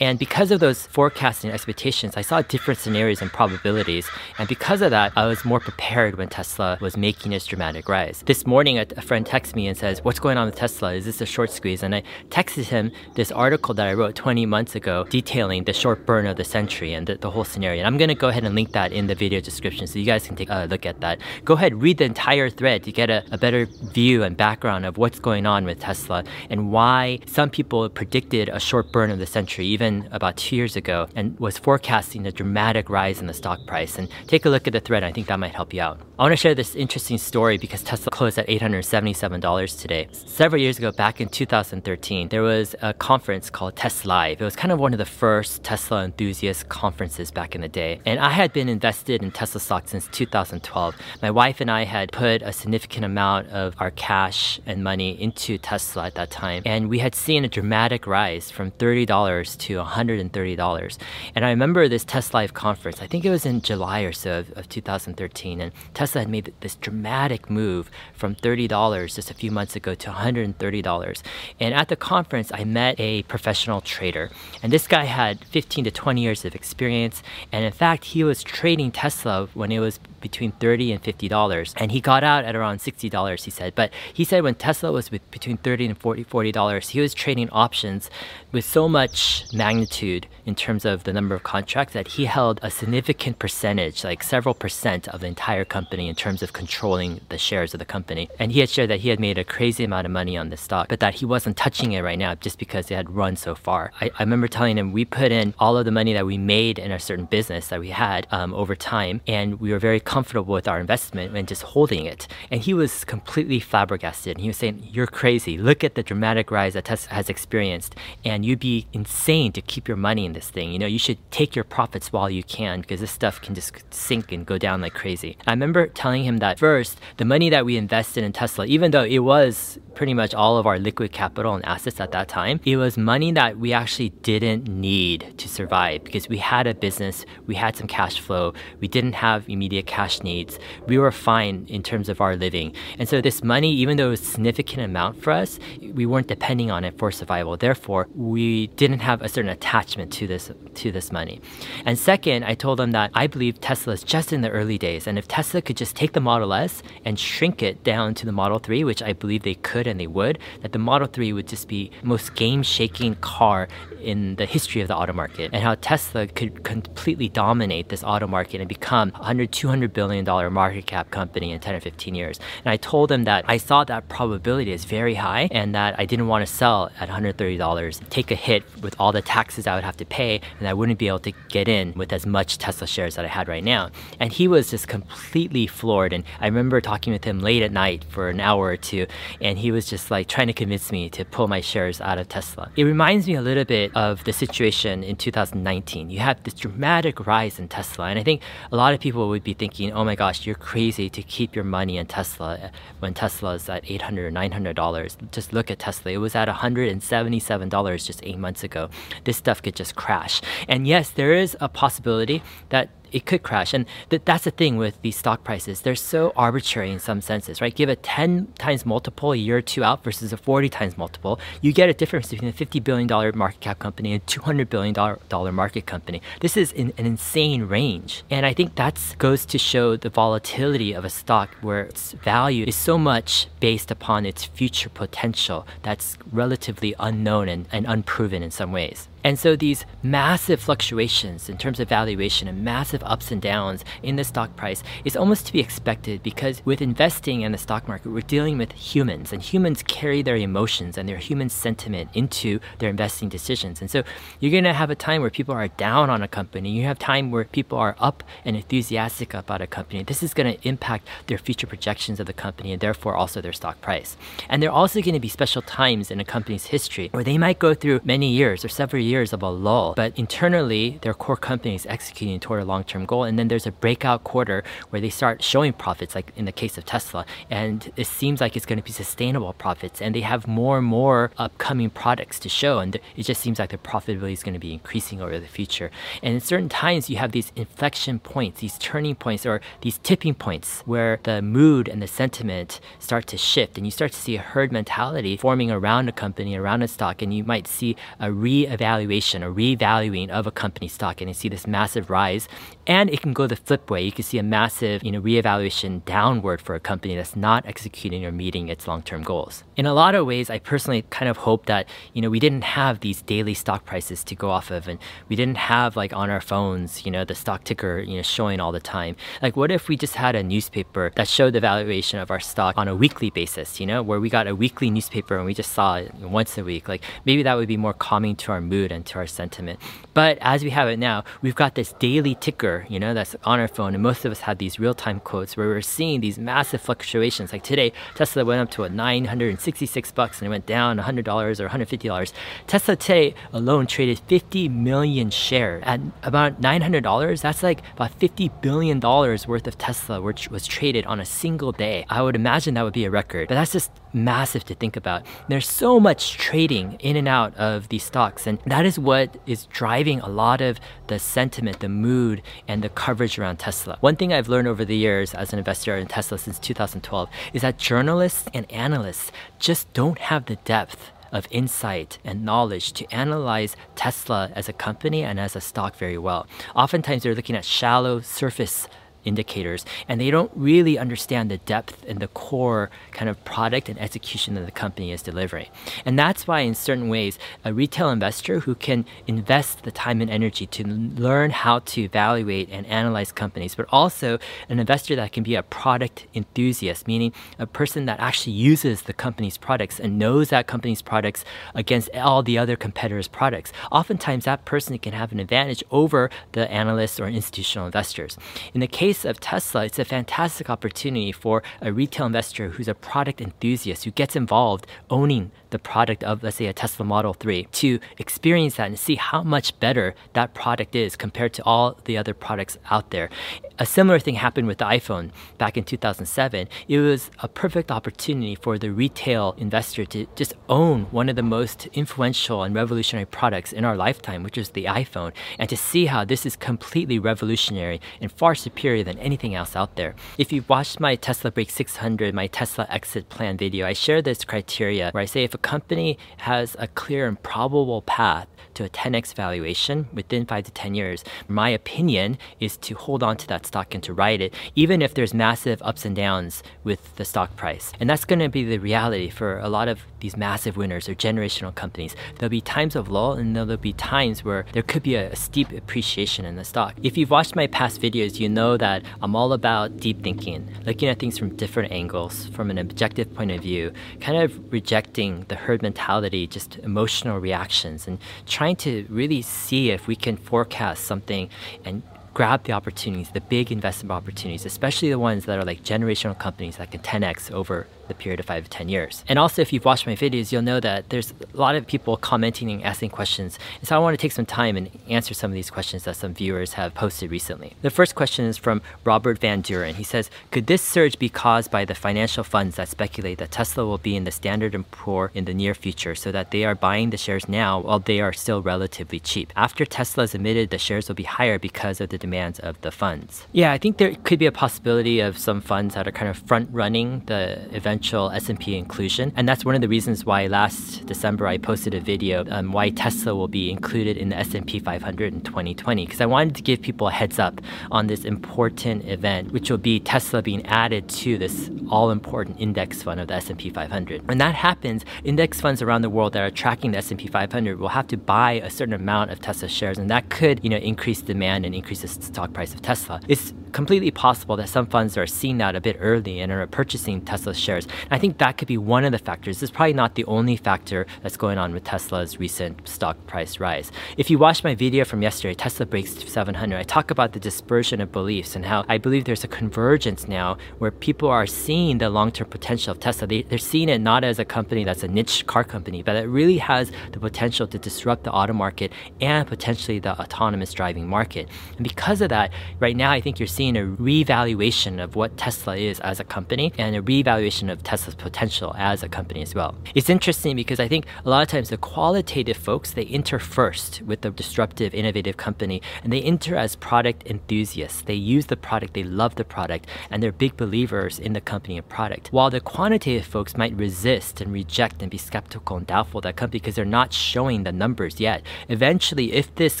And 0.00 0.18
because 0.18 0.50
of 0.50 0.58
those 0.58 0.86
forecasting 0.86 1.52
expectations, 1.52 2.16
I 2.16 2.22
saw 2.22 2.42
different 2.42 2.80
scenarios 2.80 3.22
and 3.22 3.30
probabilities. 3.32 4.08
And 4.38 4.48
because 4.48 4.82
of 4.82 4.90
that, 4.90 5.12
I 5.14 5.26
was 5.26 5.44
more 5.44 5.60
prepared 5.60 6.16
when 6.16 6.28
Tesla 6.28 6.78
was 6.80 6.96
making 6.96 7.32
its 7.32 7.46
dramatic 7.46 7.88
rise. 7.88 8.24
This 8.26 8.44
morning, 8.44 8.78
a, 8.78 8.86
a 8.96 9.02
friend 9.02 9.24
texts 9.24 9.54
me 9.54 9.68
and 9.68 9.76
says, 9.76 10.02
What's 10.02 10.18
going 10.18 10.38
on 10.38 10.46
with 10.46 10.56
Tesla? 10.56 10.94
Is 10.94 11.04
this 11.04 11.20
a 11.20 11.26
short 11.26 11.50
squeeze? 11.50 11.82
And 11.82 11.94
I 11.94 12.02
texted 12.30 12.64
him 12.64 12.90
this 13.14 13.30
article 13.30 13.74
that 13.74 13.86
I 13.86 13.92
wrote 13.92 14.14
20 14.14 14.46
months 14.46 14.74
ago 14.74 15.04
detailing 15.08 15.64
the 15.64 15.72
short 15.72 16.06
burn 16.06 16.26
of 16.26 16.36
the 16.36 16.44
century 16.44 16.92
and 16.94 17.06
the, 17.06 17.16
the 17.16 17.30
whole 17.30 17.44
scenario. 17.44 17.80
And 17.80 17.86
I'm 17.86 17.98
going 17.98 18.08
to 18.08 18.14
go 18.14 18.28
ahead 18.28 18.44
and 18.44 18.54
link 18.54 18.72
that 18.72 18.92
in 18.92 19.06
the 19.06 19.14
video 19.14 19.40
description 19.40 19.86
so 19.86 19.98
you 19.98 20.04
guys 20.04 20.26
can 20.26 20.36
take 20.36 20.50
a 20.50 20.66
look 20.66 20.86
at 20.86 21.00
that. 21.00 21.20
Go 21.44 21.54
ahead, 21.54 21.80
read 21.80 21.98
the 21.98 22.04
entire 22.04 22.50
thread 22.58 22.82
to 22.84 22.92
get 22.92 23.08
a, 23.08 23.24
a 23.30 23.38
better 23.38 23.66
view 23.94 24.22
and 24.22 24.36
background 24.36 24.84
of 24.84 24.98
what's 24.98 25.18
going 25.18 25.46
on 25.46 25.64
with 25.64 25.80
Tesla 25.80 26.24
and 26.50 26.70
why 26.70 27.20
some 27.26 27.48
people 27.48 27.88
predicted 27.88 28.48
a 28.48 28.60
short 28.60 28.92
burn 28.92 29.10
of 29.10 29.18
the 29.18 29.26
century 29.26 29.64
even 29.66 30.08
about 30.12 30.36
two 30.36 30.56
years 30.56 30.76
ago 30.76 31.06
and 31.14 31.38
was 31.38 31.56
forecasting 31.56 32.26
a 32.26 32.32
dramatic 32.32 32.90
rise 32.90 33.20
in 33.20 33.26
the 33.26 33.34
stock 33.34 33.64
price. 33.66 33.96
And 33.96 34.08
take 34.26 34.44
a 34.44 34.50
look 34.50 34.66
at 34.66 34.72
the 34.72 34.80
thread. 34.80 35.04
I 35.04 35.12
think 35.12 35.28
that 35.28 35.38
might 35.38 35.54
help 35.54 35.72
you 35.72 35.80
out. 35.80 36.00
I 36.18 36.22
want 36.22 36.32
to 36.32 36.36
share 36.36 36.54
this 36.54 36.74
interesting 36.74 37.16
story 37.16 37.58
because 37.58 37.82
Tesla 37.84 38.10
closed 38.10 38.38
at 38.38 38.48
$877 38.48 39.80
today. 39.80 40.08
Several 40.10 40.60
years 40.60 40.76
ago, 40.76 40.90
back 40.90 41.20
in 41.20 41.28
2013, 41.28 42.28
there 42.28 42.42
was 42.42 42.74
a 42.82 42.92
conference 42.92 43.50
called 43.50 43.76
TesLive. 43.76 44.40
It 44.40 44.44
was 44.44 44.56
kind 44.56 44.72
of 44.72 44.80
one 44.80 44.92
of 44.92 44.98
the 44.98 45.04
first 45.04 45.62
Tesla 45.62 46.04
enthusiast 46.04 46.68
conferences 46.68 47.30
back 47.30 47.54
in 47.54 47.60
the 47.60 47.68
day. 47.68 48.00
And 48.04 48.18
I 48.18 48.30
had 48.30 48.52
been 48.52 48.68
invested 48.68 49.22
in 49.22 49.30
Tesla 49.30 49.60
stock 49.60 49.88
since 49.88 50.08
2012. 50.08 50.96
My 51.22 51.30
wife 51.30 51.60
and 51.60 51.70
I 51.70 51.84
had 51.84 52.10
put 52.10 52.42
a 52.48 52.52
significant 52.52 53.04
amount 53.04 53.48
of 53.50 53.74
our 53.78 53.92
cash 53.92 54.60
and 54.66 54.82
money 54.82 55.10
into 55.22 55.56
Tesla 55.58 56.06
at 56.06 56.16
that 56.16 56.30
time. 56.30 56.62
And 56.66 56.88
we 56.88 56.98
had 56.98 57.14
seen 57.14 57.44
a 57.44 57.48
dramatic 57.48 58.06
rise 58.06 58.50
from 58.50 58.72
$30 58.72 59.56
to 59.58 59.76
$130. 59.78 60.98
And 61.34 61.44
I 61.44 61.50
remember 61.50 61.88
this 61.88 62.04
TesLive 62.04 62.52
conference, 62.54 63.00
I 63.00 63.06
think 63.06 63.24
it 63.24 63.30
was 63.30 63.46
in 63.46 63.60
July 63.60 64.00
or 64.00 64.12
so 64.12 64.40
of, 64.40 64.50
of 64.58 64.68
2013. 64.68 65.60
And 65.60 65.72
Tesla 65.94 66.08
Tesla 66.08 66.22
had 66.22 66.30
made 66.30 66.54
this 66.60 66.76
dramatic 66.76 67.50
move 67.50 67.90
from 68.14 68.34
$30 68.34 69.14
just 69.14 69.30
a 69.30 69.34
few 69.34 69.50
months 69.50 69.76
ago 69.76 69.94
to 69.94 70.10
$130. 70.10 71.22
And 71.60 71.74
at 71.74 71.88
the 71.88 71.96
conference, 71.96 72.50
I 72.54 72.64
met 72.64 72.98
a 72.98 73.24
professional 73.24 73.82
trader. 73.82 74.30
And 74.62 74.72
this 74.72 74.86
guy 74.86 75.04
had 75.04 75.44
15 75.44 75.84
to 75.84 75.90
20 75.90 76.22
years 76.22 76.46
of 76.46 76.54
experience. 76.54 77.22
And 77.52 77.62
in 77.62 77.72
fact, 77.72 78.06
he 78.06 78.24
was 78.24 78.42
trading 78.42 78.90
Tesla 78.90 79.48
when 79.52 79.70
it 79.70 79.80
was 79.80 80.00
between 80.20 80.52
30 80.52 80.92
and 80.92 81.02
50 81.02 81.28
dollars 81.28 81.74
and 81.76 81.92
he 81.92 82.00
got 82.00 82.24
out 82.24 82.37
at 82.44 82.56
around 82.56 82.80
60 82.80 83.08
dollars 83.08 83.44
he 83.44 83.50
said. 83.50 83.74
But 83.74 83.90
he 84.12 84.24
said 84.24 84.42
when 84.42 84.54
tesla 84.54 84.92
was 84.92 85.08
between 85.08 85.56
30 85.58 85.86
and 85.86 85.98
40 85.98 86.24
40 86.24 86.52
dollars 86.52 86.88
he 86.90 87.00
was 87.00 87.14
trading 87.14 87.48
options 87.50 88.10
with 88.52 88.64
so 88.64 88.88
much 88.88 89.44
magnitude 89.52 90.26
in 90.46 90.54
terms 90.54 90.84
of 90.84 91.04
the 91.04 91.12
number 91.12 91.34
of 91.34 91.42
contracts 91.42 91.92
that 91.94 92.08
he 92.08 92.24
held 92.24 92.60
a 92.62 92.70
significant 92.70 93.38
percentage 93.38 94.04
like 94.04 94.22
several 94.22 94.54
percent 94.54 95.08
of 95.08 95.20
the 95.20 95.26
entire 95.26 95.64
company 95.64 96.08
in 96.08 96.14
terms 96.14 96.42
of 96.42 96.52
controlling 96.52 97.20
the 97.28 97.38
shares 97.38 97.74
of 97.74 97.78
the 97.78 97.84
company. 97.84 98.28
And 98.38 98.52
he 98.52 98.60
had 98.60 98.70
shared 98.70 98.90
that 98.90 99.00
he 99.00 99.08
had 99.10 99.20
made 99.20 99.38
a 99.38 99.44
crazy 99.44 99.84
amount 99.84 100.06
of 100.06 100.12
money 100.12 100.36
on 100.36 100.50
this 100.50 100.60
stock 100.60 100.88
but 100.88 101.00
that 101.00 101.14
he 101.14 101.24
wasn't 101.24 101.56
touching 101.56 101.92
it 101.92 102.02
right 102.02 102.18
now 102.18 102.34
just 102.34 102.58
because 102.58 102.90
it 102.90 102.94
had 102.94 103.10
run 103.10 103.36
so 103.36 103.54
far. 103.54 103.92
I, 104.00 104.10
I 104.18 104.22
remember 104.22 104.48
telling 104.48 104.78
him 104.78 104.92
we 104.92 105.04
put 105.04 105.32
in 105.32 105.54
all 105.58 105.76
of 105.76 105.84
the 105.84 105.90
money 105.90 106.12
that 106.12 106.26
we 106.26 106.38
made 106.38 106.78
in 106.78 106.92
a 106.92 107.00
certain 107.00 107.26
business 107.26 107.68
that 107.68 107.80
we 107.80 107.90
had 107.90 108.26
um, 108.30 108.54
over 108.54 108.76
time 108.76 109.20
and 109.26 109.60
we 109.60 109.72
were 109.72 109.78
very 109.78 110.00
comfortable 110.00 110.54
with 110.54 110.68
our 110.68 110.80
investment 110.80 111.36
and 111.36 111.48
just 111.48 111.62
holding 111.62 112.06
it. 112.06 112.27
And 112.50 112.60
he 112.60 112.74
was 112.74 113.04
completely 113.04 113.60
flabbergasted. 113.60 114.36
And 114.36 114.42
he 114.42 114.48
was 114.48 114.56
saying, 114.56 114.88
You're 114.90 115.06
crazy. 115.06 115.56
Look 115.56 115.84
at 115.84 115.94
the 115.94 116.02
dramatic 116.02 116.50
rise 116.50 116.74
that 116.74 116.86
Tesla 116.86 117.14
has 117.14 117.30
experienced. 117.30 117.94
And 118.24 118.44
you'd 118.44 118.60
be 118.60 118.86
insane 118.92 119.52
to 119.52 119.62
keep 119.62 119.86
your 119.86 119.96
money 119.96 120.24
in 120.24 120.32
this 120.32 120.50
thing. 120.50 120.72
You 120.72 120.78
know, 120.78 120.86
you 120.86 120.98
should 120.98 121.18
take 121.30 121.54
your 121.54 121.64
profits 121.64 122.12
while 122.12 122.28
you 122.30 122.42
can 122.42 122.80
because 122.80 123.00
this 123.00 123.10
stuff 123.10 123.40
can 123.40 123.54
just 123.54 123.72
sink 123.92 124.32
and 124.32 124.44
go 124.44 124.58
down 124.58 124.80
like 124.80 124.94
crazy. 124.94 125.36
I 125.46 125.52
remember 125.52 125.86
telling 125.86 126.24
him 126.24 126.38
that 126.38 126.58
first, 126.58 126.98
the 127.16 127.24
money 127.24 127.50
that 127.50 127.64
we 127.64 127.76
invested 127.76 128.24
in 128.24 128.32
Tesla, 128.32 128.66
even 128.66 128.90
though 128.90 129.04
it 129.04 129.20
was 129.20 129.78
pretty 129.94 130.14
much 130.14 130.32
all 130.32 130.58
of 130.58 130.66
our 130.66 130.78
liquid 130.78 131.10
capital 131.10 131.54
and 131.54 131.64
assets 131.64 132.00
at 132.00 132.12
that 132.12 132.28
time, 132.28 132.60
it 132.64 132.76
was 132.76 132.96
money 132.96 133.32
that 133.32 133.58
we 133.58 133.72
actually 133.72 134.10
didn't 134.22 134.68
need 134.68 135.34
to 135.38 135.48
survive 135.48 136.04
because 136.04 136.28
we 136.28 136.38
had 136.38 136.66
a 136.66 136.74
business, 136.74 137.26
we 137.46 137.56
had 137.56 137.76
some 137.76 137.88
cash 137.88 138.20
flow, 138.20 138.52
we 138.80 138.86
didn't 138.86 139.14
have 139.14 139.48
immediate 139.48 139.86
cash 139.86 140.08
cash 140.08 140.22
needs, 140.22 140.58
we 140.86 140.96
were 140.96 141.10
fine 141.10 141.66
in 141.68 141.82
terms 141.82 142.08
of 142.08 142.17
our 142.20 142.36
living. 142.36 142.72
And 142.98 143.08
so 143.08 143.20
this 143.20 143.42
money, 143.42 143.72
even 143.72 143.96
though 143.96 144.08
it 144.08 144.10
was 144.10 144.22
a 144.22 144.24
significant 144.24 144.82
amount 144.82 145.22
for 145.22 145.32
us, 145.32 145.58
we 145.80 146.06
weren't 146.06 146.28
depending 146.28 146.70
on 146.70 146.84
it 146.84 146.98
for 146.98 147.10
survival. 147.10 147.56
Therefore, 147.56 148.08
we 148.14 148.68
didn't 148.68 149.00
have 149.00 149.22
a 149.22 149.28
certain 149.28 149.50
attachment 149.50 150.12
to 150.14 150.26
this 150.26 150.50
to 150.74 150.92
this 150.92 151.10
money. 151.10 151.40
And 151.84 151.98
second, 151.98 152.44
I 152.44 152.54
told 152.54 152.78
them 152.78 152.92
that 152.92 153.10
I 153.14 153.26
believe 153.26 153.60
Tesla 153.60 153.94
is 153.94 154.02
just 154.02 154.32
in 154.32 154.42
the 154.42 154.50
early 154.50 154.78
days. 154.78 155.06
And 155.06 155.18
if 155.18 155.26
Tesla 155.26 155.62
could 155.62 155.76
just 155.76 155.96
take 155.96 156.12
the 156.12 156.20
Model 156.20 156.52
S 156.52 156.82
and 157.04 157.18
shrink 157.18 157.62
it 157.62 157.82
down 157.82 158.14
to 158.14 158.26
the 158.26 158.32
Model 158.32 158.58
3, 158.58 158.84
which 158.84 159.02
I 159.02 159.12
believe 159.12 159.42
they 159.42 159.54
could 159.54 159.86
and 159.86 159.98
they 159.98 160.06
would, 160.06 160.38
that 160.62 160.72
the 160.72 160.78
Model 160.78 161.08
3 161.08 161.32
would 161.32 161.48
just 161.48 161.66
be 161.68 161.90
most 162.02 162.34
game-shaking 162.34 163.16
car 163.16 163.68
in 164.00 164.36
the 164.36 164.46
history 164.46 164.80
of 164.80 164.88
the 164.88 164.96
auto 164.96 165.12
market 165.12 165.50
and 165.52 165.62
how 165.62 165.74
Tesla 165.74 166.26
could 166.28 166.62
completely 166.62 167.28
dominate 167.28 167.88
this 167.88 168.04
auto 168.04 168.28
market 168.28 168.60
and 168.60 168.68
become 168.68 169.10
100, 169.10 169.50
200 169.50 169.88
$100 169.88 169.92
billion 169.92 170.52
market 170.52 170.86
cap 170.86 171.10
company 171.10 171.52
in 171.52 171.60
10 171.60 171.74
or 171.74 171.80
15 171.80 171.97
years. 172.06 172.38
And 172.64 172.70
I 172.72 172.76
told 172.76 173.10
them 173.10 173.24
that 173.24 173.44
I 173.48 173.56
saw 173.56 173.84
that 173.84 174.08
probability 174.08 174.72
is 174.72 174.84
very 174.84 175.14
high 175.14 175.48
and 175.50 175.74
that 175.74 175.98
I 175.98 176.04
didn't 176.04 176.28
want 176.28 176.46
to 176.46 176.52
sell 176.52 176.90
at 177.00 177.08
$130, 177.08 178.08
take 178.10 178.30
a 178.30 178.34
hit 178.34 178.62
with 178.82 178.94
all 178.98 179.12
the 179.12 179.22
taxes 179.22 179.66
I 179.66 179.74
would 179.74 179.84
have 179.84 179.96
to 179.98 180.04
pay, 180.04 180.40
and 180.58 180.68
I 180.68 180.74
wouldn't 180.74 180.98
be 180.98 181.08
able 181.08 181.18
to 181.20 181.32
get 181.48 181.68
in 181.68 181.92
with 181.94 182.12
as 182.12 182.26
much 182.26 182.58
Tesla 182.58 182.86
shares 182.86 183.16
that 183.16 183.24
I 183.24 183.28
had 183.28 183.48
right 183.48 183.64
now. 183.64 183.90
And 184.20 184.32
he 184.32 184.48
was 184.48 184.70
just 184.70 184.88
completely 184.88 185.66
floored. 185.66 186.12
And 186.12 186.24
I 186.40 186.46
remember 186.46 186.80
talking 186.80 187.12
with 187.12 187.24
him 187.24 187.40
late 187.40 187.62
at 187.62 187.72
night 187.72 188.04
for 188.04 188.28
an 188.28 188.40
hour 188.40 188.66
or 188.66 188.76
two, 188.76 189.06
and 189.40 189.58
he 189.58 189.70
was 189.70 189.86
just 189.86 190.10
like 190.10 190.28
trying 190.28 190.48
to 190.48 190.52
convince 190.52 190.92
me 190.92 191.08
to 191.10 191.24
pull 191.24 191.48
my 191.48 191.60
shares 191.60 192.00
out 192.00 192.18
of 192.18 192.28
Tesla. 192.28 192.70
It 192.76 192.84
reminds 192.84 193.26
me 193.26 193.34
a 193.34 193.42
little 193.42 193.64
bit 193.64 193.94
of 193.96 194.24
the 194.24 194.32
situation 194.32 195.02
in 195.02 195.16
2019. 195.16 196.10
You 196.10 196.18
have 196.20 196.42
this 196.44 196.54
dramatic 196.54 197.26
rise 197.26 197.58
in 197.58 197.68
Tesla, 197.68 198.06
and 198.06 198.18
I 198.18 198.22
think 198.22 198.42
a 198.70 198.76
lot 198.76 198.94
of 198.94 199.00
people 199.00 199.28
would 199.28 199.44
be 199.44 199.54
thinking, 199.54 199.92
oh 199.92 200.04
my 200.04 200.14
gosh, 200.14 200.46
you're 200.46 200.54
crazy 200.54 201.08
to 201.10 201.22
keep 201.22 201.54
your 201.54 201.64
money 201.64 201.87
in 201.96 202.06
Tesla 202.06 202.70
when 202.98 203.14
Tesla 203.14 203.54
is 203.54 203.68
at 203.68 203.88
800 203.90 204.26
or 204.26 204.30
$900. 204.30 205.30
Just 205.32 205.52
look 205.52 205.70
at 205.70 205.78
Tesla. 205.78 206.12
It 206.12 206.18
was 206.18 206.34
at 206.34 206.48
$177 206.48 208.06
just 208.06 208.20
eight 208.24 208.38
months 208.38 208.62
ago. 208.62 208.90
This 209.24 209.36
stuff 209.36 209.62
could 209.62 209.76
just 209.76 209.94
crash. 209.96 210.40
And 210.68 210.86
yes, 210.86 211.10
there 211.10 211.32
is 211.32 211.56
a 211.60 211.68
possibility 211.68 212.42
that 212.68 212.90
it 213.12 213.26
could 213.26 213.42
crash. 213.42 213.74
And 213.74 213.86
th- 214.10 214.22
that's 214.24 214.44
the 214.44 214.50
thing 214.50 214.76
with 214.76 215.00
these 215.02 215.16
stock 215.16 215.44
prices. 215.44 215.82
They're 215.82 215.94
so 215.94 216.32
arbitrary 216.36 216.90
in 216.90 216.98
some 216.98 217.20
senses, 217.20 217.60
right? 217.60 217.74
Give 217.74 217.88
a 217.88 217.96
10 217.96 218.48
times 218.58 218.84
multiple 218.86 219.32
a 219.32 219.36
year 219.36 219.58
or 219.58 219.62
two 219.62 219.84
out 219.84 220.04
versus 220.04 220.32
a 220.32 220.36
40 220.36 220.68
times 220.68 220.98
multiple. 220.98 221.40
You 221.60 221.72
get 221.72 221.88
a 221.88 221.94
difference 221.94 222.30
between 222.30 222.50
a 222.50 222.52
$50 222.52 222.82
billion 222.82 223.38
market 223.38 223.60
cap 223.60 223.78
company 223.78 224.12
and 224.12 224.22
a 224.22 224.26
$200 224.26 224.68
billion 224.68 225.54
market 225.54 225.86
company. 225.86 226.22
This 226.40 226.56
is 226.56 226.72
in, 226.72 226.92
an 226.98 227.06
insane 227.06 227.64
range. 227.64 228.24
And 228.30 228.46
I 228.46 228.52
think 228.52 228.76
that 228.76 228.98
goes 229.18 229.44
to 229.46 229.58
show 229.58 229.96
the 229.96 230.08
volatility 230.08 230.92
of 230.92 231.04
a 231.04 231.10
stock 231.10 231.54
where 231.60 231.82
its 231.82 232.12
value 232.12 232.64
is 232.66 232.76
so 232.76 232.98
much 232.98 233.48
based 233.60 233.90
upon 233.90 234.26
its 234.26 234.44
future 234.44 234.88
potential 234.88 235.66
that's 235.82 236.16
relatively 236.32 236.94
unknown 236.98 237.48
and, 237.48 237.66
and 237.72 237.86
unproven 237.86 238.42
in 238.42 238.50
some 238.50 238.72
ways. 238.72 239.08
And 239.24 239.38
so 239.38 239.56
these 239.56 239.84
massive 240.02 240.60
fluctuations 240.60 241.48
in 241.48 241.58
terms 241.58 241.80
of 241.80 241.88
valuation 241.88 242.48
and 242.48 242.64
massive 242.64 243.02
ups 243.02 243.30
and 243.30 243.42
downs 243.42 243.84
in 244.02 244.16
the 244.16 244.24
stock 244.24 244.54
price 244.56 244.82
is 245.04 245.16
almost 245.16 245.46
to 245.46 245.52
be 245.52 245.60
expected 245.60 246.22
because 246.22 246.62
with 246.64 246.80
investing 246.80 247.42
in 247.42 247.52
the 247.52 247.58
stock 247.58 247.88
market, 247.88 248.10
we're 248.10 248.20
dealing 248.20 248.58
with 248.58 248.72
humans 248.72 249.32
and 249.32 249.42
humans 249.42 249.82
carry 249.82 250.22
their 250.22 250.36
emotions 250.36 250.96
and 250.96 251.08
their 251.08 251.16
human 251.16 251.48
sentiment 251.48 252.10
into 252.14 252.60
their 252.78 252.90
investing 252.90 253.28
decisions. 253.28 253.80
And 253.80 253.90
so 253.90 254.02
you're 254.40 254.52
going 254.52 254.64
to 254.64 254.72
have 254.72 254.90
a 254.90 254.94
time 254.94 255.20
where 255.20 255.30
people 255.30 255.54
are 255.54 255.68
down 255.68 256.10
on 256.10 256.22
a 256.22 256.28
company. 256.28 256.70
You 256.70 256.84
have 256.84 256.98
time 256.98 257.30
where 257.30 257.44
people 257.44 257.78
are 257.78 257.96
up 257.98 258.22
and 258.44 258.56
enthusiastic 258.56 259.34
about 259.34 259.60
a 259.60 259.66
company. 259.66 260.02
This 260.04 260.22
is 260.22 260.32
going 260.32 260.54
to 260.54 260.68
impact 260.68 261.08
their 261.26 261.38
future 261.38 261.66
projections 261.66 262.20
of 262.20 262.26
the 262.26 262.32
company 262.32 262.72
and 262.72 262.80
therefore 262.80 263.16
also 263.16 263.40
their 263.40 263.52
stock 263.52 263.80
price. 263.80 264.16
And 264.48 264.62
there 264.62 264.70
are 264.70 264.80
also 264.80 265.02
going 265.02 265.14
to 265.14 265.20
be 265.20 265.28
special 265.28 265.62
times 265.62 266.10
in 266.10 266.20
a 266.20 266.24
company's 266.24 266.66
history 266.66 267.08
where 267.10 267.24
they 267.24 267.36
might 267.36 267.58
go 267.58 267.74
through 267.74 268.00
many 268.04 268.30
years 268.30 268.64
or 268.64 268.68
several 268.68 269.02
years 269.02 269.07
of 269.08 269.42
a 269.42 269.48
lull, 269.48 269.94
but 269.94 270.18
internally 270.18 270.98
their 271.02 271.14
core 271.14 271.36
company 271.36 271.74
is 271.74 271.86
executing 271.86 272.38
toward 272.38 272.62
a 272.62 272.64
long-term 272.64 273.06
goal. 273.06 273.24
And 273.24 273.38
then 273.38 273.48
there's 273.48 273.66
a 273.66 273.72
breakout 273.72 274.22
quarter 274.22 274.62
where 274.90 275.00
they 275.00 275.08
start 275.08 275.42
showing 275.42 275.72
profits, 275.72 276.14
like 276.14 276.32
in 276.36 276.44
the 276.44 276.52
case 276.52 276.76
of 276.76 276.84
Tesla, 276.84 277.24
and 277.50 277.90
it 277.96 278.06
seems 278.06 278.40
like 278.40 278.54
it's 278.54 278.66
going 278.66 278.78
to 278.78 278.84
be 278.84 278.92
sustainable 278.92 279.52
profits, 279.54 280.02
and 280.02 280.14
they 280.14 280.20
have 280.20 280.46
more 280.46 280.78
and 280.78 280.86
more 280.86 281.30
upcoming 281.38 281.90
products 281.90 282.38
to 282.40 282.48
show, 282.48 282.78
and 282.78 282.96
it 283.16 283.22
just 283.22 283.40
seems 283.40 283.58
like 283.58 283.70
the 283.70 283.78
profitability 283.78 284.32
is 284.32 284.42
going 284.42 284.54
to 284.54 284.60
be 284.60 284.72
increasing 284.72 285.22
over 285.22 285.38
the 285.40 285.46
future. 285.46 285.90
And 286.22 286.34
in 286.34 286.40
certain 286.40 286.68
times, 286.68 287.08
you 287.08 287.16
have 287.16 287.32
these 287.32 287.50
inflection 287.56 288.18
points, 288.18 288.60
these 288.60 288.76
turning 288.78 289.14
points, 289.14 289.46
or 289.46 289.60
these 289.80 289.98
tipping 289.98 290.34
points 290.34 290.82
where 290.84 291.18
the 291.22 291.40
mood 291.40 291.88
and 291.88 292.02
the 292.02 292.06
sentiment 292.06 292.80
start 292.98 293.26
to 293.28 293.38
shift, 293.38 293.78
and 293.78 293.86
you 293.86 293.90
start 293.90 294.12
to 294.12 294.18
see 294.18 294.36
a 294.36 294.40
herd 294.40 294.70
mentality 294.70 295.36
forming 295.36 295.70
around 295.70 296.08
a 296.08 296.12
company, 296.12 296.54
around 296.54 296.82
a 296.82 296.88
stock, 296.88 297.22
and 297.22 297.32
you 297.32 297.44
might 297.44 297.66
see 297.66 297.96
a 298.20 298.30
re-evaluation, 298.30 298.97
a 299.42 299.46
revaluing 299.46 300.28
of 300.30 300.46
a 300.46 300.50
company 300.50 300.88
stock, 300.88 301.20
and 301.20 301.28
you 301.28 301.34
see 301.34 301.48
this 301.48 301.66
massive 301.66 302.10
rise. 302.10 302.48
And 302.88 303.10
it 303.10 303.20
can 303.20 303.34
go 303.34 303.46
the 303.46 303.54
flip 303.54 303.90
way. 303.90 304.02
You 304.02 304.12
can 304.12 304.24
see 304.24 304.38
a 304.38 304.42
massive, 304.42 305.04
you 305.04 305.12
know, 305.12 305.20
reevaluation 305.20 306.02
downward 306.06 306.62
for 306.62 306.74
a 306.74 306.80
company 306.80 307.14
that's 307.14 307.36
not 307.36 307.66
executing 307.66 308.24
or 308.24 308.32
meeting 308.32 308.68
its 308.68 308.88
long-term 308.88 309.24
goals. 309.24 309.62
In 309.76 309.84
a 309.84 309.92
lot 309.92 310.14
of 310.14 310.24
ways, 310.24 310.48
I 310.48 310.58
personally 310.58 311.04
kind 311.10 311.28
of 311.28 311.36
hope 311.36 311.66
that, 311.66 311.86
you 312.14 312.22
know, 312.22 312.30
we 312.30 312.40
didn't 312.40 312.64
have 312.64 313.00
these 313.00 313.20
daily 313.20 313.52
stock 313.52 313.84
prices 313.84 314.24
to 314.24 314.34
go 314.34 314.48
off 314.48 314.70
of 314.70 314.88
and 314.88 314.98
we 315.28 315.36
didn't 315.36 315.58
have 315.58 315.96
like 315.96 316.14
on 316.14 316.30
our 316.30 316.40
phones, 316.40 317.04
you 317.04 317.12
know, 317.12 317.26
the 317.26 317.34
stock 317.34 317.64
ticker, 317.64 317.98
you 317.98 318.16
know, 318.16 318.22
showing 318.22 318.58
all 318.58 318.72
the 318.72 318.80
time. 318.80 319.16
Like 319.42 319.54
what 319.54 319.70
if 319.70 319.88
we 319.88 319.96
just 319.98 320.14
had 320.14 320.34
a 320.34 320.42
newspaper 320.42 321.12
that 321.16 321.28
showed 321.28 321.52
the 321.52 321.60
valuation 321.60 322.18
of 322.18 322.30
our 322.30 322.40
stock 322.40 322.78
on 322.78 322.88
a 322.88 322.96
weekly 322.96 323.28
basis, 323.28 323.78
you 323.80 323.86
know, 323.86 324.02
where 324.02 324.18
we 324.18 324.30
got 324.30 324.46
a 324.46 324.54
weekly 324.54 324.88
newspaper 324.88 325.36
and 325.36 325.44
we 325.44 325.52
just 325.52 325.72
saw 325.72 325.96
it 325.96 326.14
once 326.14 326.56
a 326.56 326.64
week. 326.64 326.88
Like 326.88 327.02
maybe 327.26 327.42
that 327.42 327.54
would 327.54 327.68
be 327.68 327.76
more 327.76 327.92
calming 327.92 328.34
to 328.36 328.52
our 328.52 328.62
mood 328.62 328.90
and 328.90 329.04
to 329.06 329.18
our 329.18 329.26
sentiment. 329.26 329.78
But 330.14 330.38
as 330.40 330.64
we 330.64 330.70
have 330.70 330.88
it 330.88 330.98
now, 330.98 331.24
we've 331.42 331.54
got 331.54 331.74
this 331.74 331.92
daily 331.92 332.34
ticker, 332.34 332.77
you 332.88 333.00
know, 333.00 333.14
that's 333.14 333.36
on 333.44 333.60
our 333.60 333.68
phone 333.68 333.94
and 333.94 334.02
most 334.02 334.24
of 334.24 334.32
us 334.32 334.40
have 334.40 334.58
these 334.58 334.78
real-time 334.78 335.20
quotes 335.20 335.56
where 335.56 335.68
we're 335.68 335.80
seeing 335.80 336.20
these 336.20 336.38
massive 336.38 336.80
fluctuations. 336.80 337.52
Like 337.52 337.62
today, 337.62 337.92
Tesla 338.14 338.44
went 338.44 338.60
up 338.60 338.70
to 338.72 338.84
a 338.84 338.88
966 338.88 340.12
bucks 340.12 340.38
and 340.38 340.46
it 340.46 340.50
went 340.50 340.66
down 340.66 340.98
$100 340.98 341.60
or 341.60 341.68
$150. 341.68 342.32
Tesla 342.66 342.96
today 342.96 343.34
alone 343.52 343.86
traded 343.86 344.18
50 344.20 344.68
million 344.68 345.30
shares 345.30 345.82
at 345.86 346.00
about 346.22 346.60
$900. 346.60 347.40
That's 347.40 347.62
like 347.62 347.82
about 347.94 348.12
50 348.12 348.48
billion 348.60 349.00
dollars 349.00 349.46
worth 349.46 349.66
of 349.66 349.78
Tesla 349.78 350.20
which 350.20 350.50
was 350.50 350.66
traded 350.66 351.06
on 351.06 351.20
a 351.20 351.24
single 351.24 351.72
day. 351.72 352.04
I 352.08 352.22
would 352.22 352.36
imagine 352.36 352.74
that 352.74 352.82
would 352.82 352.92
be 352.92 353.04
a 353.04 353.10
record, 353.10 353.48
but 353.48 353.54
that's 353.54 353.72
just 353.72 353.90
massive 354.12 354.64
to 354.64 354.74
think 354.74 354.96
about. 354.96 355.24
There's 355.48 355.68
so 355.68 356.00
much 356.00 356.32
trading 356.32 356.92
in 357.00 357.16
and 357.16 357.28
out 357.28 357.54
of 357.56 357.88
these 357.88 358.04
stocks, 358.04 358.46
and 358.46 358.58
that 358.66 358.86
is 358.86 358.98
what 358.98 359.36
is 359.46 359.66
driving 359.66 360.20
a 360.20 360.28
lot 360.28 360.60
of 360.60 360.80
the 361.08 361.18
sentiment, 361.18 361.80
the 361.80 361.88
mood, 361.88 362.42
and 362.66 362.82
the 362.82 362.88
coverage 362.88 363.38
around 363.38 363.58
Tesla. 363.58 363.96
One 364.00 364.16
thing 364.16 364.32
I've 364.32 364.48
learned 364.48 364.68
over 364.68 364.84
the 364.84 364.96
years 364.96 365.34
as 365.34 365.52
an 365.52 365.58
investor 365.58 365.96
in 365.96 366.06
Tesla 366.06 366.38
since 366.38 366.58
2012 366.58 367.28
is 367.52 367.62
that 367.62 367.78
journalists 367.78 368.48
and 368.54 368.70
analysts 368.70 369.32
just 369.58 369.92
don't 369.92 370.18
have 370.18 370.46
the 370.46 370.56
depth 370.56 371.10
of 371.32 371.46
insight 371.50 372.18
and 372.24 372.44
knowledge 372.44 372.92
to 372.94 373.12
analyze 373.12 373.76
Tesla 373.94 374.50
as 374.54 374.68
a 374.68 374.72
company 374.72 375.22
and 375.22 375.38
as 375.38 375.54
a 375.54 375.60
stock 375.60 375.94
very 375.96 376.18
well. 376.18 376.46
Oftentimes, 376.74 377.22
they're 377.22 377.34
looking 377.34 377.56
at 377.56 377.64
shallow 377.64 378.20
surface 378.20 378.88
indicators 379.28 379.84
and 380.08 380.20
they 380.20 380.30
don't 380.30 380.50
really 380.54 380.98
understand 380.98 381.50
the 381.50 381.58
depth 381.58 382.04
and 382.08 382.18
the 382.18 382.28
core 382.28 382.90
kind 383.12 383.28
of 383.28 383.44
product 383.44 383.88
and 383.88 383.98
execution 384.00 384.54
that 384.54 384.66
the 384.66 384.72
company 384.72 385.12
is 385.12 385.22
delivering. 385.22 385.68
And 386.04 386.18
that's 386.18 386.46
why 386.46 386.60
in 386.60 386.74
certain 386.74 387.08
ways 387.08 387.38
a 387.64 387.72
retail 387.72 388.10
investor 388.10 388.60
who 388.60 388.74
can 388.74 389.04
invest 389.26 389.84
the 389.84 389.90
time 389.90 390.20
and 390.20 390.30
energy 390.30 390.66
to 390.66 390.84
learn 390.84 391.50
how 391.50 391.80
to 391.80 392.02
evaluate 392.02 392.68
and 392.70 392.86
analyze 392.86 393.30
companies, 393.32 393.74
but 393.74 393.86
also 393.90 394.38
an 394.68 394.80
investor 394.80 395.14
that 395.16 395.32
can 395.32 395.42
be 395.42 395.54
a 395.54 395.62
product 395.62 396.26
enthusiast, 396.34 397.06
meaning 397.06 397.32
a 397.58 397.66
person 397.66 398.06
that 398.06 398.18
actually 398.20 398.54
uses 398.54 399.02
the 399.02 399.12
company's 399.12 399.58
products 399.58 400.00
and 400.00 400.18
knows 400.18 400.48
that 400.48 400.66
company's 400.66 401.02
products 401.02 401.44
against 401.74 402.08
all 402.14 402.42
the 402.42 402.58
other 402.58 402.76
competitors' 402.76 403.28
products. 403.28 403.72
Oftentimes 403.92 404.44
that 404.44 404.64
person 404.64 404.98
can 404.98 405.12
have 405.12 405.32
an 405.32 405.40
advantage 405.40 405.84
over 405.90 406.30
the 406.52 406.70
analysts 406.70 407.20
or 407.20 407.28
institutional 407.28 407.86
investors. 407.86 408.38
In 408.74 408.80
the 408.80 408.86
case 408.86 409.17
case 409.18 409.28
of 409.28 409.40
Tesla, 409.40 409.84
it's 409.84 409.98
a 409.98 410.04
fantastic 410.04 410.70
opportunity 410.70 411.32
for 411.32 411.62
a 411.80 411.92
retail 411.92 412.26
investor 412.26 412.68
who's 412.70 412.88
a 412.88 412.94
product 412.94 413.40
enthusiast 413.40 414.04
who 414.04 414.10
gets 414.12 414.36
involved 414.36 414.86
owning 415.10 415.50
the 415.70 415.78
product 415.78 416.24
of, 416.24 416.42
let's 416.42 416.56
say, 416.56 416.66
a 416.66 416.72
Tesla 416.72 417.04
Model 417.04 417.34
3 417.34 417.68
to 417.72 417.98
experience 418.18 418.76
that 418.76 418.88
and 418.88 418.98
see 418.98 419.16
how 419.16 419.42
much 419.42 419.78
better 419.80 420.14
that 420.32 420.54
product 420.54 420.94
is 420.94 421.16
compared 421.16 421.52
to 421.54 421.64
all 421.64 421.98
the 422.04 422.16
other 422.16 422.34
products 422.34 422.78
out 422.90 423.10
there. 423.10 423.30
A 423.78 423.86
similar 423.86 424.18
thing 424.18 424.34
happened 424.34 424.66
with 424.66 424.78
the 424.78 424.84
iPhone 424.84 425.30
back 425.56 425.76
in 425.76 425.84
2007. 425.84 426.68
It 426.88 426.98
was 426.98 427.30
a 427.40 427.48
perfect 427.48 427.90
opportunity 427.90 428.56
for 428.56 428.78
the 428.78 428.90
retail 428.90 429.54
investor 429.56 430.04
to 430.06 430.26
just 430.34 430.54
own 430.68 431.02
one 431.10 431.28
of 431.28 431.36
the 431.36 431.42
most 431.42 431.86
influential 431.92 432.62
and 432.62 432.74
revolutionary 432.74 433.26
products 433.26 433.72
in 433.72 433.84
our 433.84 433.96
lifetime, 433.96 434.42
which 434.42 434.58
is 434.58 434.70
the 434.70 434.86
iPhone, 434.86 435.32
and 435.58 435.68
to 435.68 435.76
see 435.76 436.06
how 436.06 436.24
this 436.24 436.44
is 436.44 436.56
completely 436.56 437.18
revolutionary 437.18 438.00
and 438.20 438.32
far 438.32 438.54
superior 438.54 439.04
than 439.04 439.18
anything 439.18 439.54
else 439.54 439.76
out 439.76 439.96
there. 439.96 440.14
If 440.38 440.52
you've 440.52 440.68
watched 440.68 441.00
my 441.00 441.14
Tesla 441.16 441.50
Break 441.50 441.70
600, 441.70 442.34
my 442.34 442.46
Tesla 442.46 442.86
exit 442.90 443.28
plan 443.28 443.56
video, 443.56 443.86
I 443.86 443.92
share 443.92 444.22
this 444.22 444.44
criteria 444.44 445.10
where 445.10 445.22
I 445.22 445.26
say 445.26 445.44
if 445.44 445.54
a 445.58 445.60
company 445.60 446.18
has 446.38 446.76
a 446.78 446.86
clear 446.86 447.26
and 447.26 447.42
probable 447.42 448.02
path 448.02 448.46
to 448.74 448.84
a 448.84 448.88
10x 448.88 449.34
valuation 449.34 450.06
within 450.12 450.46
five 450.46 450.64
to 450.64 450.70
10 450.70 450.94
years, 450.94 451.24
my 451.48 451.68
opinion 451.68 452.38
is 452.60 452.76
to 452.76 452.94
hold 452.94 453.22
on 453.24 453.36
to 453.36 453.46
that 453.48 453.66
stock 453.66 453.92
and 453.92 454.04
to 454.04 454.12
ride 454.12 454.40
it, 454.40 454.54
even 454.76 455.02
if 455.02 455.14
there's 455.14 455.34
massive 455.34 455.82
ups 455.82 456.04
and 456.04 456.14
downs 456.14 456.62
with 456.84 457.16
the 457.16 457.24
stock 457.24 457.56
price. 457.56 457.92
And 457.98 458.08
that's 458.08 458.24
going 458.24 458.38
to 458.38 458.48
be 458.48 458.64
the 458.64 458.78
reality 458.78 459.30
for 459.30 459.58
a 459.58 459.68
lot 459.68 459.88
of 459.88 460.02
these 460.20 460.36
massive 460.36 460.76
winners 460.76 461.08
or 461.08 461.14
generational 461.14 461.74
companies. 461.74 462.14
There'll 462.36 462.50
be 462.50 462.60
times 462.60 462.94
of 462.94 463.08
lull 463.08 463.32
and 463.32 463.56
there'll 463.56 463.76
be 463.76 463.92
times 463.92 464.44
where 464.44 464.64
there 464.72 464.82
could 464.82 465.02
be 465.02 465.16
a, 465.16 465.30
a 465.32 465.36
steep 465.36 465.72
appreciation 465.72 466.44
in 466.44 466.54
the 466.54 466.64
stock. 466.64 466.94
If 467.02 467.16
you've 467.16 467.30
watched 467.30 467.56
my 467.56 467.66
past 467.66 468.00
videos, 468.00 468.38
you 468.38 468.48
know 468.48 468.76
that 468.76 469.02
I'm 469.22 469.34
all 469.34 469.52
about 469.52 469.96
deep 469.96 470.22
thinking, 470.22 470.68
looking 470.86 471.08
at 471.08 471.18
things 471.18 471.36
from 471.36 471.56
different 471.56 471.92
angles, 471.92 472.46
from 472.48 472.70
an 472.70 472.78
objective 472.78 473.34
point 473.34 473.50
of 473.50 473.62
view, 473.62 473.92
kind 474.20 474.40
of 474.40 474.72
rejecting 474.72 475.44
the 475.48 475.56
herd 475.56 475.82
mentality, 475.82 476.46
just 476.46 476.78
emotional 476.78 477.38
reactions, 477.38 478.06
and 478.06 478.18
trying 478.46 478.76
to 478.76 479.06
really 479.08 479.42
see 479.42 479.90
if 479.90 480.06
we 480.06 480.16
can 480.16 480.36
forecast 480.36 481.04
something 481.04 481.48
and 481.84 482.02
grab 482.34 482.64
the 482.64 482.72
opportunities, 482.72 483.30
the 483.30 483.40
big 483.40 483.72
investment 483.72 484.12
opportunities, 484.12 484.64
especially 484.64 485.10
the 485.10 485.18
ones 485.18 485.44
that 485.46 485.58
are 485.58 485.64
like 485.64 485.82
generational 485.82 486.38
companies 486.38 486.76
that 486.76 486.90
can 486.90 487.00
10x 487.00 487.50
over 487.50 487.86
the 488.08 488.14
period 488.14 488.40
of 488.40 488.46
five 488.46 488.64
to 488.64 488.70
10 488.70 488.88
years. 488.88 489.24
And 489.28 489.38
also, 489.38 489.62
if 489.62 489.72
you've 489.72 489.84
watched 489.84 490.06
my 490.06 490.16
videos, 490.16 490.52
you'll 490.52 490.62
know 490.62 490.80
that 490.80 491.10
there's 491.10 491.32
a 491.54 491.56
lot 491.56 491.74
of 491.74 491.86
people 491.86 492.16
commenting 492.16 492.70
and 492.70 492.82
asking 492.84 493.10
questions. 493.10 493.58
And 493.78 493.88
so 493.88 493.96
I 493.96 493.98
want 493.98 494.14
to 494.14 494.20
take 494.20 494.32
some 494.32 494.46
time 494.46 494.76
and 494.76 494.90
answer 495.08 495.34
some 495.34 495.50
of 495.50 495.54
these 495.54 495.70
questions 495.70 496.04
that 496.04 496.16
some 496.16 496.34
viewers 496.34 496.74
have 496.74 496.94
posted 496.94 497.30
recently. 497.30 497.74
The 497.82 497.90
first 497.90 498.14
question 498.14 498.44
is 498.44 498.56
from 498.56 498.82
Robert 499.04 499.38
Van 499.38 499.62
Duren. 499.62 499.94
He 499.94 500.04
says, 500.04 500.30
could 500.50 500.66
this 500.66 500.82
surge 500.82 501.18
be 501.18 501.28
caused 501.28 501.70
by 501.70 501.84
the 501.84 501.94
financial 501.94 502.44
funds 502.44 502.76
that 502.76 502.88
speculate 502.88 503.38
that 503.38 503.50
Tesla 503.50 503.84
will 503.86 503.98
be 503.98 504.16
in 504.16 504.24
the 504.24 504.30
Standard 504.30 504.76
& 504.86 504.90
Poor 504.90 505.30
in 505.34 505.44
the 505.44 505.54
near 505.54 505.74
future 505.74 506.14
so 506.14 506.32
that 506.32 506.50
they 506.50 506.64
are 506.64 506.74
buying 506.74 507.10
the 507.10 507.16
shares 507.16 507.48
now 507.48 507.80
while 507.80 507.98
they 507.98 508.20
are 508.20 508.32
still 508.32 508.62
relatively 508.62 509.20
cheap? 509.20 509.52
After 509.56 509.84
Tesla 509.84 510.24
is 510.24 510.34
admitted, 510.34 510.70
the 510.70 510.78
shares 510.78 511.08
will 511.08 511.14
be 511.14 511.24
higher 511.24 511.58
because 511.58 512.00
of 512.00 512.08
the 512.08 512.18
demands 512.18 512.58
of 512.60 512.80
the 512.80 512.90
funds. 512.90 513.46
Yeah, 513.52 513.72
I 513.72 513.78
think 513.78 513.98
there 513.98 514.14
could 514.24 514.38
be 514.38 514.46
a 514.46 514.52
possibility 514.52 515.20
of 515.20 515.38
some 515.38 515.60
funds 515.60 515.94
that 515.94 516.06
are 516.08 516.12
kind 516.12 516.28
of 516.28 516.38
front 516.38 516.68
running 516.72 517.22
the 517.26 517.74
event 517.74 517.97
potential 517.98 518.30
S&P 518.30 518.76
inclusion, 518.76 519.32
and 519.34 519.48
that's 519.48 519.64
one 519.64 519.74
of 519.74 519.80
the 519.80 519.88
reasons 519.88 520.24
why 520.24 520.46
last 520.46 521.04
December 521.06 521.48
I 521.48 521.58
posted 521.58 521.94
a 521.94 522.00
video 522.00 522.48
on 522.48 522.70
why 522.70 522.90
Tesla 522.90 523.34
will 523.34 523.48
be 523.48 523.72
included 523.72 524.16
in 524.16 524.28
the 524.28 524.36
S&P 524.36 524.78
500 524.78 525.34
in 525.34 525.40
2020 525.40 526.06
because 526.06 526.20
I 526.20 526.26
wanted 526.26 526.54
to 526.54 526.62
give 526.62 526.80
people 526.80 527.08
a 527.08 527.10
heads 527.10 527.40
up 527.40 527.60
on 527.90 528.06
this 528.06 528.24
important 528.24 529.04
event, 529.08 529.50
which 529.50 529.68
will 529.68 529.78
be 529.78 529.98
Tesla 529.98 530.42
being 530.42 530.64
added 530.66 531.08
to 531.08 531.38
this 531.38 531.70
all-important 531.90 532.60
index 532.60 533.02
fund 533.02 533.18
of 533.18 533.26
the 533.26 533.34
S&P 533.34 533.68
500. 533.68 534.28
When 534.28 534.38
that 534.38 534.54
happens, 534.54 535.04
index 535.24 535.60
funds 535.60 535.82
around 535.82 536.02
the 536.02 536.10
world 536.10 536.34
that 536.34 536.42
are 536.42 536.52
tracking 536.52 536.92
the 536.92 536.98
S&P 536.98 537.26
500 537.26 537.80
will 537.80 537.88
have 537.88 538.06
to 538.08 538.16
buy 538.16 538.52
a 538.52 538.70
certain 538.70 538.94
amount 538.94 539.32
of 539.32 539.40
Tesla 539.40 539.68
shares, 539.68 539.98
and 539.98 540.08
that 540.08 540.30
could, 540.30 540.62
you 540.62 540.70
know, 540.70 540.76
increase 540.76 541.20
demand 541.20 541.66
and 541.66 541.74
increase 541.74 542.02
the 542.02 542.08
stock 542.08 542.52
price 542.52 542.74
of 542.74 542.80
Tesla. 542.80 543.20
It's 543.26 543.52
completely 543.72 544.12
possible 544.12 544.54
that 544.56 544.68
some 544.68 544.86
funds 544.86 545.16
are 545.16 545.26
seeing 545.26 545.58
that 545.58 545.74
a 545.74 545.80
bit 545.80 545.96
early 545.98 546.38
and 546.38 546.52
are 546.52 546.66
purchasing 546.68 547.20
Tesla 547.22 547.54
shares. 547.54 547.87
And 548.02 548.12
I 548.12 548.18
think 548.18 548.38
that 548.38 548.58
could 548.58 548.68
be 548.68 548.78
one 548.78 549.04
of 549.04 549.12
the 549.12 549.18
factors. 549.18 549.62
It's 549.62 549.72
probably 549.72 549.92
not 549.92 550.14
the 550.14 550.24
only 550.24 550.56
factor 550.56 551.06
that's 551.22 551.36
going 551.36 551.58
on 551.58 551.72
with 551.72 551.84
Tesla's 551.84 552.38
recent 552.38 552.88
stock 552.88 553.16
price 553.26 553.60
rise. 553.60 553.90
If 554.16 554.30
you 554.30 554.38
watched 554.38 554.64
my 554.64 554.74
video 554.74 555.04
from 555.04 555.22
yesterday, 555.22 555.54
Tesla 555.54 555.86
breaks 555.86 556.12
700, 556.30 556.78
I 556.78 556.82
talk 556.82 557.10
about 557.10 557.32
the 557.32 557.40
dispersion 557.40 558.00
of 558.00 558.12
beliefs 558.12 558.56
and 558.56 558.64
how 558.64 558.84
I 558.88 558.98
believe 558.98 559.24
there's 559.24 559.44
a 559.44 559.48
convergence 559.48 560.28
now 560.28 560.58
where 560.78 560.90
people 560.90 561.28
are 561.28 561.46
seeing 561.46 561.98
the 561.98 562.10
long 562.10 562.32
term 562.32 562.48
potential 562.48 562.92
of 562.92 563.00
Tesla. 563.00 563.26
They, 563.26 563.42
they're 563.42 563.58
seeing 563.58 563.88
it 563.88 564.00
not 564.00 564.24
as 564.24 564.38
a 564.38 564.44
company 564.44 564.84
that's 564.84 565.02
a 565.02 565.08
niche 565.08 565.46
car 565.46 565.64
company, 565.64 566.02
but 566.02 566.16
it 566.16 566.28
really 566.28 566.58
has 566.58 566.90
the 567.12 567.20
potential 567.20 567.66
to 567.66 567.78
disrupt 567.78 568.24
the 568.24 568.32
auto 568.32 568.52
market 568.52 568.92
and 569.20 569.46
potentially 569.46 569.98
the 569.98 570.18
autonomous 570.20 570.72
driving 570.72 571.08
market. 571.08 571.48
And 571.76 571.84
because 571.84 572.20
of 572.20 572.28
that, 572.30 572.52
right 572.80 572.96
now, 572.96 573.10
I 573.10 573.20
think 573.20 573.38
you're 573.38 573.46
seeing 573.46 573.76
a 573.76 573.84
revaluation 573.84 575.00
of 575.00 575.16
what 575.16 575.36
Tesla 575.36 575.76
is 575.76 576.00
as 576.00 576.20
a 576.20 576.24
company 576.24 576.72
and 576.78 576.94
a 576.96 577.02
revaluation 577.02 577.70
of 577.70 577.77
Tesla's 577.84 578.14
potential 578.14 578.74
as 578.78 579.02
a 579.02 579.08
company 579.08 579.42
as 579.42 579.54
well. 579.54 579.74
It's 579.94 580.10
interesting 580.10 580.56
because 580.56 580.80
I 580.80 580.88
think 580.88 581.06
a 581.24 581.28
lot 581.30 581.42
of 581.42 581.48
times 581.48 581.70
the 581.70 581.76
qualitative 581.76 582.56
folks, 582.56 582.92
they 582.92 583.06
enter 583.06 583.38
first 583.38 584.02
with 584.02 584.22
the 584.22 584.30
disruptive, 584.30 584.94
innovative 584.94 585.36
company 585.36 585.82
and 586.02 586.12
they 586.12 586.22
enter 586.22 586.56
as 586.56 586.76
product 586.76 587.26
enthusiasts. 587.26 588.02
They 588.02 588.14
use 588.14 588.46
the 588.46 588.56
product, 588.56 588.94
they 588.94 589.04
love 589.04 589.36
the 589.36 589.44
product, 589.44 589.86
and 590.10 590.22
they're 590.22 590.32
big 590.32 590.56
believers 590.56 591.18
in 591.18 591.32
the 591.32 591.40
company 591.40 591.76
and 591.76 591.88
product. 591.88 592.28
While 592.32 592.50
the 592.50 592.60
quantitative 592.60 593.26
folks 593.26 593.56
might 593.56 593.76
resist 593.76 594.40
and 594.40 594.52
reject 594.52 595.02
and 595.02 595.10
be 595.10 595.18
skeptical 595.18 595.76
and 595.76 595.86
doubtful 595.86 596.18
of 596.18 596.24
that 596.24 596.36
company 596.36 596.60
because 596.60 596.74
they're 596.74 596.84
not 596.84 597.12
showing 597.12 597.64
the 597.64 597.72
numbers 597.72 598.20
yet. 598.20 598.42
Eventually, 598.68 599.32
if 599.32 599.54
this 599.54 599.80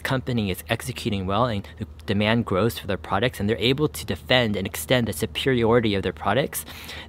company 0.00 0.50
is 0.50 0.64
executing 0.68 1.26
well 1.26 1.46
and 1.46 1.68
the 1.78 1.86
demand 2.08 2.46
grows 2.46 2.78
for 2.78 2.86
their 2.86 2.96
products 2.96 3.38
and 3.38 3.48
they're 3.48 3.56
able 3.58 3.86
to 3.88 4.04
defend 4.04 4.56
and 4.56 4.66
extend 4.66 5.06
the 5.06 5.12
superiority 5.12 5.94
of 5.94 6.02
their 6.02 6.12
products, 6.12 6.64